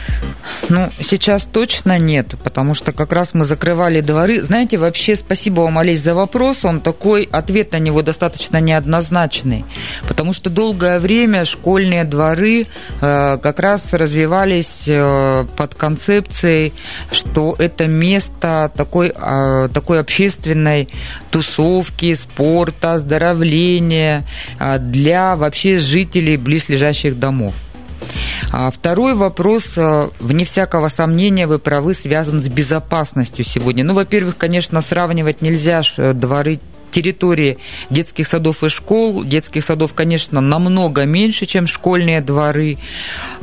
Ну, 0.68 0.88
сейчас 1.00 1.44
точно 1.44 1.98
нет, 1.98 2.34
потому 2.42 2.74
что 2.74 2.92
как 2.92 3.12
раз 3.12 3.34
мы 3.34 3.44
закрывали 3.44 4.00
дворы. 4.00 4.40
Знаете, 4.42 4.76
вообще 4.76 5.16
спасибо 5.16 5.60
вам, 5.62 5.78
Олесь, 5.78 6.02
за 6.02 6.14
вопрос. 6.14 6.64
Он 6.64 6.80
такой, 6.80 7.28
ответ 7.30 7.72
на 7.72 7.78
него 7.78 8.02
достаточно 8.02 8.58
неоднозначный, 8.60 9.64
потому 10.08 10.32
что 10.32 10.50
долгое 10.50 10.98
время 10.98 11.44
школьные 11.44 12.04
дворы 12.04 12.66
э, 13.00 13.38
как 13.38 13.58
раз 13.58 13.92
развивались 13.92 14.82
э, 14.86 15.44
под 15.56 15.74
концепцией, 15.74 16.72
что 17.10 17.56
это 17.58 17.86
место 17.86 18.70
такой, 18.74 19.12
э, 19.14 19.68
такой 19.72 20.00
общественной 20.00 20.88
тусовки, 21.30 22.11
спорта, 22.14 22.94
оздоровления 22.94 24.26
э, 24.58 24.78
для 24.78 25.36
вообще 25.36 25.78
жителей 25.78 26.36
близлежащих 26.36 27.18
домов. 27.18 27.54
А 28.50 28.70
второй 28.70 29.14
вопрос, 29.14 29.76
э, 29.76 30.08
вне 30.20 30.44
всякого 30.44 30.88
сомнения, 30.88 31.46
вы 31.46 31.58
правы, 31.58 31.94
связан 31.94 32.40
с 32.40 32.48
безопасностью 32.48 33.44
сегодня. 33.44 33.84
Ну, 33.84 33.94
во-первых, 33.94 34.36
конечно, 34.36 34.80
сравнивать 34.80 35.42
нельзя 35.42 35.82
э, 35.96 36.12
дворы 36.12 36.60
территории 36.92 37.58
детских 37.90 38.28
садов 38.28 38.62
и 38.62 38.68
школ. 38.68 39.24
Детских 39.24 39.64
садов, 39.64 39.94
конечно, 39.94 40.40
намного 40.40 41.04
меньше, 41.04 41.46
чем 41.46 41.66
школьные 41.66 42.20
дворы. 42.20 42.78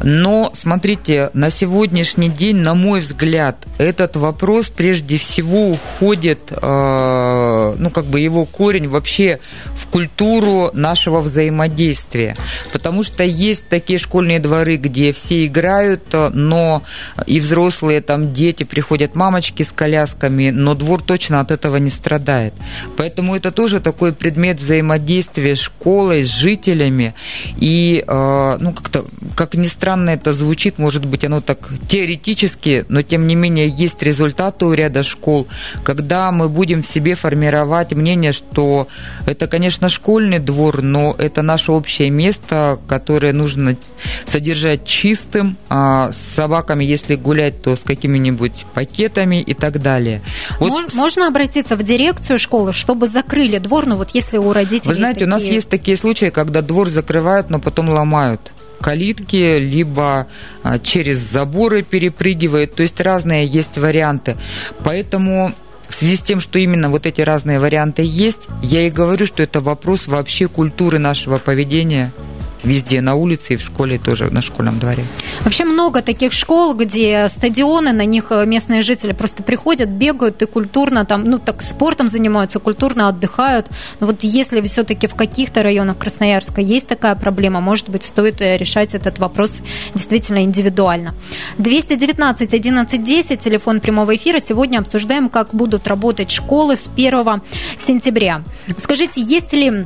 Но, 0.02 0.52
смотрите, 0.54 1.32
на 1.34 1.50
сегодняшний 1.50 2.30
день, 2.30 2.58
на 2.58 2.74
мой 2.74 3.02
взгляд, 3.02 3.66
этот 3.78 4.16
вопрос 4.16 4.70
прежде 4.70 5.18
всего 5.18 5.72
уходит, 5.72 6.52
э, 6.52 7.76
ну, 7.78 7.90
как 7.90 8.06
бы 8.06 8.20
его 8.20 8.46
корень 8.46 8.88
вообще 8.88 9.40
в 9.76 9.88
культуру 9.88 10.70
нашего 10.74 11.20
взаимодействия. 11.22 12.36
Потому 12.72 13.04
что 13.04 13.24
есть 13.24 13.68
такие 13.70 14.00
школьные 14.00 14.40
дворы, 14.40 14.78
где 14.78 15.12
все 15.12 15.46
играют, 15.46 16.14
но 16.14 16.84
и 17.26 17.40
взрослые, 17.40 18.02
там 18.02 18.34
дети, 18.34 18.64
приходят 18.64 19.16
мамочки 19.16 19.64
с 19.64 19.72
колясками, 19.72 20.52
но 20.52 20.76
двор 20.76 21.02
точно 21.02 21.40
от 21.40 21.52
этого 21.52 21.78
не 21.78 21.90
страдает. 21.90 22.54
Поэтому 22.98 23.36
это 23.40 23.52
тоже 23.52 23.80
такой 23.80 24.12
предмет 24.14 24.60
взаимодействия 24.60 25.56
с 25.56 25.60
школой, 25.60 26.24
с 26.24 26.28
жителями. 26.28 27.14
И, 27.58 28.04
э, 28.06 28.58
ну, 28.60 28.74
как-то, 28.74 29.06
как 29.36 29.56
ни 29.56 29.68
странно 29.68 30.10
это 30.12 30.34
звучит, 30.34 30.78
может 30.78 31.06
быть, 31.06 31.24
оно 31.24 31.40
так 31.40 31.70
теоретически, 31.88 32.86
но 32.90 33.02
тем 33.02 33.28
не 33.28 33.36
менее 33.36 33.70
есть 33.70 34.04
результаты 34.04 34.66
у 34.66 34.74
ряда 34.74 35.04
школ, 35.04 35.48
когда 35.84 36.32
мы 36.32 36.50
будем 36.50 36.84
в 36.84 36.88
себе 36.88 37.16
формировать 37.16 37.94
мнение, 37.94 38.34
что 38.34 38.88
это, 39.26 39.48
конечно, 39.48 39.88
школьный 39.88 40.40
двор, 40.40 40.82
но 40.82 41.16
это 41.18 41.42
наше 41.42 41.72
общее 41.72 42.10
место, 42.10 42.78
которое 42.88 43.32
нужно 43.32 43.78
содержать 44.26 44.86
чистым, 44.86 45.58
а 45.70 46.12
с 46.12 46.18
собаками, 46.18 46.84
если 46.86 47.16
гулять, 47.16 47.62
то 47.62 47.76
с 47.76 47.80
какими-нибудь 47.80 48.66
пакетами 48.74 49.42
и 49.42 49.54
так 49.54 49.82
далее. 49.82 50.22
Вот... 50.60 50.94
Можно 50.94 51.28
обратиться 51.28 51.76
в 51.76 51.84
дирекцию 51.84 52.40
школы, 52.40 52.74
чтобы 52.74 53.08
закрыли 53.08 53.58
двор, 53.58 53.86
но 53.86 53.98
вот 53.98 54.12
если 54.14 54.38
у 54.38 54.52
родителей 54.54 54.90
Вы 54.90 54.96
знаете, 54.96 55.20
такие... 55.22 55.28
у 55.28 55.30
нас 55.30 55.44
есть 55.44 55.70
такие 55.70 55.98
случаи, 55.98 56.30
когда 56.30 56.62
двор 56.62 56.90
закрывают, 56.90 57.50
но 57.50 57.60
потом 57.60 57.90
ломают 57.90 58.52
калитки, 58.80 59.58
либо 59.58 60.28
а, 60.64 60.80
через 60.80 61.20
заборы 61.20 61.82
перепрыгивают, 61.82 62.76
то 62.76 62.82
есть 62.82 63.00
разные 63.02 63.46
есть 63.46 63.78
варианты. 63.78 64.38
Поэтому 64.84 65.54
в 65.90 65.96
связи 65.96 66.16
с 66.16 66.22
тем, 66.22 66.40
что 66.40 66.60
именно 66.60 66.90
вот 66.90 67.06
эти 67.06 67.22
разные 67.22 67.60
варианты 67.60 68.04
есть, 68.06 68.48
я 68.62 68.86
и 68.86 68.90
говорю, 68.90 69.26
что 69.26 69.44
это 69.44 69.60
вопрос 69.60 70.08
вообще 70.08 70.48
культуры 70.48 71.00
нашего 71.00 71.38
поведения– 71.38 72.12
везде, 72.64 73.02
на 73.02 73.16
улице 73.16 73.54
и 73.54 73.58
в 73.58 73.62
школе 73.62 73.98
тоже, 73.98 74.30
на 74.32 74.42
школьном 74.42 74.80
дворе. 74.80 75.04
Вообще 75.44 75.66
много 75.66 76.02
таких 76.02 76.34
школ, 76.34 76.74
где 76.74 77.28
стадионы, 77.30 77.94
на 77.94 78.06
них 78.06 78.26
э, 78.32 78.46
местные 78.46 78.82
жители 78.82 79.14
просто 79.14 79.44
приходят, 79.44 79.90
бегают 79.90 80.42
и 80.42 80.46
культурно 80.46 81.06
там, 81.06 81.24
ну 81.24 81.40
так 81.40 81.62
спортом 81.62 82.08
занимаются, 82.08 82.60
культурно 82.60 83.08
отдыхают. 83.08 83.68
Но 84.00 84.08
вот 84.08 84.24
если 84.24 84.62
все-таки 84.62 85.08
в 85.08 85.16
каких-то 85.16 85.64
районах 85.64 85.98
Красноярска 85.98 86.62
есть 86.62 86.88
такая 86.88 87.16
проблема, 87.16 87.62
может 87.62 87.90
быть, 87.90 88.04
стоит 88.04 88.42
э, 88.42 88.58
решать 88.58 88.96
этот 88.96 89.20
вопрос 89.20 89.62
действительно 89.94 90.44
индивидуально. 90.44 91.16
219 91.58 92.54
11 92.54 93.04
10, 93.04 93.40
телефон 93.40 93.80
прямого 93.80 94.16
эфира. 94.16 94.40
Сегодня 94.40 94.80
обсуждаем, 94.80 95.30
как 95.30 95.54
будут 95.54 95.88
работать 95.88 96.32
школы 96.32 96.76
с 96.76 96.90
1 96.94 97.42
сентября. 97.78 98.44
Скажите, 98.78 99.22
есть 99.22 99.54
ли 99.54 99.86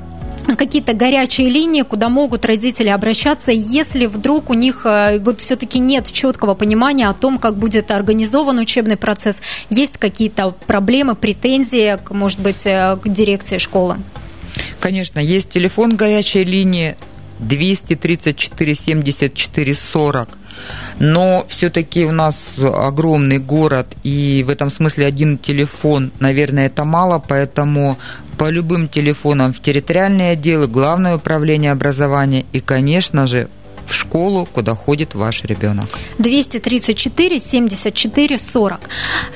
какие-то 0.58 0.94
горячие 0.94 1.50
линии, 1.50 1.82
куда 1.84 2.10
могут 2.10 2.46
родители 2.46 2.90
обращаться, 2.90 3.52
если 3.52 4.06
вдруг 4.06 4.50
у 4.50 4.54
них 4.54 4.86
э, 4.86 5.20
вот 5.20 5.42
все-таки 5.42 5.80
нет 5.80 6.12
четкого 6.12 6.54
понимания 6.54 7.08
о 7.08 7.14
том, 7.14 7.40
как 7.40 7.56
будет 7.58 7.92
организован 7.92 8.60
учебный 8.60 8.98
процесс, 8.98 9.42
есть 9.70 9.98
какие-то 9.98 10.54
проблемы, 10.68 11.16
претензии, 11.16 11.98
может 12.10 12.40
быть, 12.40 12.66
э, 12.66 12.98
к 13.02 13.08
дирекции 13.08 13.58
школы? 13.58 13.98
Конечно, 14.80 15.20
есть 15.20 15.50
телефон 15.50 15.96
горячей 15.96 16.44
линии 16.44 16.96
234 17.40 18.76
74 18.76 19.74
40. 19.74 20.30
Но 21.00 21.46
все-таки 21.48 22.06
у 22.06 22.12
нас 22.12 22.54
огромный 22.58 23.40
город, 23.40 23.88
и 24.04 24.44
в 24.44 24.50
этом 24.50 24.70
смысле 24.70 25.08
один 25.08 25.38
телефон, 25.38 26.12
наверное, 26.20 26.68
это 26.68 26.86
мало, 26.86 27.20
поэтому 27.20 27.98
по 28.38 28.50
любым 28.50 28.88
телефонам 28.88 29.54
в 29.54 29.60
территориальные 29.60 30.32
отделы, 30.32 30.68
главное 30.68 31.16
управление 31.16 31.72
образования 31.72 32.46
и, 32.52 32.60
конечно 32.60 33.28
же, 33.28 33.48
в 33.88 33.94
школу, 33.94 34.48
куда 34.52 34.76
ходит 34.76 35.16
ваш 35.16 35.44
ребенок. 35.44 35.86
234 36.20 37.40
74 37.40 38.38
40. 38.38 38.80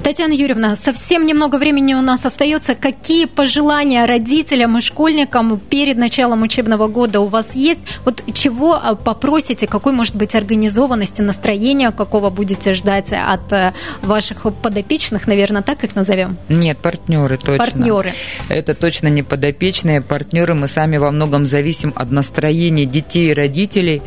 Татьяна 0.03 0.33
Юрьевна, 0.33 0.75
совсем 0.75 1.25
немного 1.25 1.57
времени 1.57 1.93
у 1.93 2.01
нас 2.01 2.25
остается. 2.25 2.75
Какие 2.75 3.25
пожелания 3.25 4.05
родителям 4.05 4.77
и 4.77 4.81
школьникам 4.81 5.59
перед 5.59 5.97
началом 5.97 6.43
учебного 6.43 6.87
года 6.87 7.19
у 7.19 7.27
вас 7.27 7.55
есть? 7.55 7.79
Вот 8.05 8.23
чего 8.33 8.75
а, 8.75 8.95
попросите, 8.95 9.67
какой 9.67 9.93
может 9.93 10.15
быть 10.15 10.35
организованности, 10.35 11.21
настроения, 11.21 11.91
какого 11.91 12.29
будете 12.29 12.73
ждать 12.73 13.11
от 13.13 13.51
э, 13.51 13.73
ваших 14.01 14.43
подопечных, 14.61 15.27
наверное, 15.27 15.61
так 15.61 15.83
их 15.83 15.95
назовем? 15.95 16.37
Нет, 16.49 16.77
партнеры 16.77 17.37
точно. 17.37 17.57
Партнеры. 17.57 18.13
Это 18.49 18.73
точно 18.73 19.07
не 19.07 19.23
подопечные 19.23 20.01
партнеры. 20.01 20.53
Мы 20.53 20.67
сами 20.67 20.97
во 20.97 21.11
многом 21.11 21.45
зависим 21.45 21.93
от 21.95 22.11
настроения 22.11 22.85
детей 22.85 23.31
и 23.31 23.33
родителей. 23.33 24.01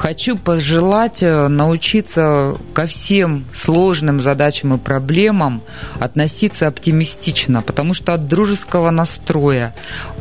Хочу 0.00 0.38
пожелать 0.38 1.22
э, 1.22 1.48
научиться 1.48 2.56
ко 2.72 2.86
всем 2.86 3.44
сложным 3.52 4.20
задачам 4.20 4.72
и 4.74 4.78
проблемам 4.78 5.62
относиться 5.98 6.68
оптимистично, 6.68 7.60
потому 7.60 7.92
что 7.92 8.14
от 8.14 8.26
дружеского 8.26 8.90
настроя, 8.90 9.74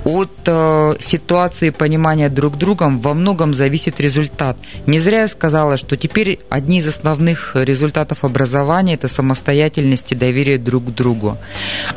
от 0.03 0.31
э, 0.45 0.93
ситуации 0.99 1.69
понимания 1.69 2.27
друг 2.27 2.57
другом 2.57 2.99
во 2.99 3.13
многом 3.13 3.53
зависит 3.53 4.01
результат. 4.01 4.57
Не 4.85 4.99
зря 4.99 5.21
я 5.21 5.27
сказала, 5.29 5.77
что 5.77 5.95
теперь 5.95 6.39
одни 6.49 6.79
из 6.79 6.87
основных 6.87 7.51
результатов 7.55 8.25
образования– 8.25 8.93
это 8.95 9.07
самостоятельность 9.07 10.11
и 10.11 10.15
доверие 10.15 10.57
друг 10.57 10.87
к 10.87 10.89
другу. 10.89 11.37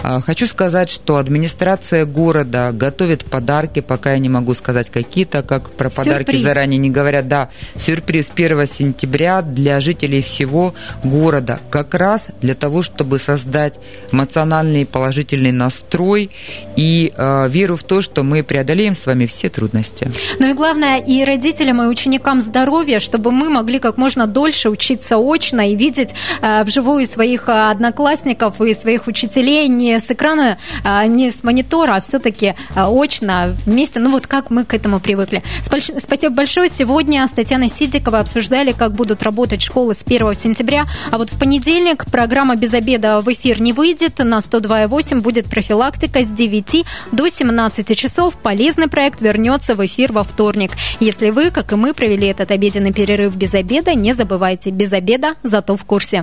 Э, 0.05 0.21
хочу 0.21 0.47
сказать, 0.47 0.89
что 0.89 1.17
администрация 1.17 2.05
города 2.05 2.71
готовит 2.71 3.25
подарки, 3.25 3.81
пока 3.81 4.13
я 4.13 4.19
не 4.19 4.29
могу 4.29 4.55
сказать 4.55 4.89
какие, 4.89 5.25
то 5.25 5.43
как 5.43 5.73
про 5.73 5.91
подарки 5.91 6.27
Сюрприз. 6.31 6.43
заранее 6.43 6.79
не 6.79 6.91
говорят. 6.91 7.27
Да, 7.27 7.49
сюрприз 7.79 8.31
1 8.35 8.67
сентября 8.67 9.43
для 9.43 9.81
жителей 9.81 10.23
всего 10.23 10.75
города. 11.03 11.61
Как 11.71 11.95
раз 11.95 12.27
для 12.41 12.55
того, 12.55 12.83
чтобы 12.83 13.19
создать 13.19 13.75
эмоциональный 14.11 14.87
положительный 14.87 15.53
настрой 15.53 16.31
и 16.77 17.13
э, 17.15 17.49
веру 17.49 17.77
в 17.77 17.83
то, 17.83 18.03
что 18.03 18.23
мы 18.23 18.43
преодолеем 18.43 18.95
с 18.95 19.07
вами 19.07 19.27
все 19.27 19.49
трудности. 19.49 20.11
Ну 20.39 20.49
и 20.49 20.53
главное, 20.53 20.99
и 20.99 21.25
родителям, 21.25 21.83
и 21.83 21.87
ученикам 21.87 22.41
здоровья, 22.41 23.01
чтобы 23.01 23.31
мы 23.31 23.49
могли 23.49 23.79
как 23.79 23.97
можно 23.97 24.27
дольше 24.27 24.71
учиться 24.71 25.19
очно 25.19 25.71
и 25.71 25.77
видеть 25.77 26.15
э, 26.41 26.65
вживую 26.65 27.07
своих 27.07 27.49
э, 27.49 27.71
одноклассников 27.71 28.61
и 28.61 28.75
своих 28.75 29.07
учителей 29.07 29.69
не 29.69 29.99
с 29.99 30.11
экрана, 30.11 30.59
э, 30.85 31.07
не 31.07 31.31
с 31.31 31.43
монитора, 31.45 31.97
а 31.97 32.01
все-таки 32.01 32.47
э, 32.47 32.55
очно 32.75 33.55
вместе. 33.67 34.01
Ну 34.01 34.11
вот 34.11 34.27
как 34.27 34.51
мы 34.51 34.65
к 34.65 34.75
этому 34.75 35.01
привыкли. 35.01 35.43
Спасибо 35.61 36.35
большое. 36.35 36.69
Сегодня 36.69 37.25
остается 37.25 37.42
Татьяной 37.43 37.71
Сидиковой 37.71 38.21
обсуждали, 38.21 38.71
как 38.71 38.93
будут 38.93 39.25
работать 39.25 39.61
школы 39.63 39.95
с 39.95 40.05
1 40.07 40.33
сентября. 40.35 40.85
А 41.11 41.19
вот 41.19 41.31
в 41.31 41.41
понедельник 41.41 42.05
программа 42.05 42.55
«Без 42.55 42.73
обеда» 42.73 43.19
в 43.19 43.33
эфир 43.33 43.61
не 43.61 43.73
выйдет. 43.73 44.21
На 44.21 44.39
102,8 44.39 45.19
будет 45.21 45.47
профилактика 45.47 46.23
с 46.23 46.29
9 46.29 46.87
до 47.11 47.27
17 47.27 47.97
часов. 47.97 48.35
Полезный 48.37 48.87
проект 48.87 49.21
вернется 49.21 49.75
в 49.75 49.85
эфир 49.85 50.13
во 50.13 50.23
вторник. 50.23 50.71
Если 51.01 51.31
вы, 51.31 51.51
как 51.51 51.73
и 51.73 51.75
мы, 51.75 51.95
провели 51.95 52.29
этот 52.29 52.53
обеденный 52.53 52.93
перерыв 52.93 53.35
без 53.35 53.55
обеда, 53.55 53.93
не 53.95 54.13
забывайте, 54.13 54.71
без 54.71 54.93
обеда, 54.93 55.35
зато 55.43 55.77
в 55.77 55.85
курсе. 55.85 56.23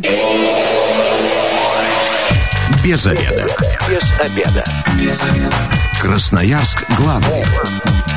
Без 2.82 3.06
обеда. 3.06 3.46
Без 3.90 4.20
обеда. 4.22 4.64
Без 4.98 5.22
обеда. 5.22 5.58
Красноярск 6.00 6.82
главный. 6.98 7.44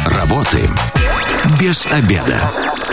Работаем 0.07 0.73
без 1.59 1.85
обеда. 1.87 2.92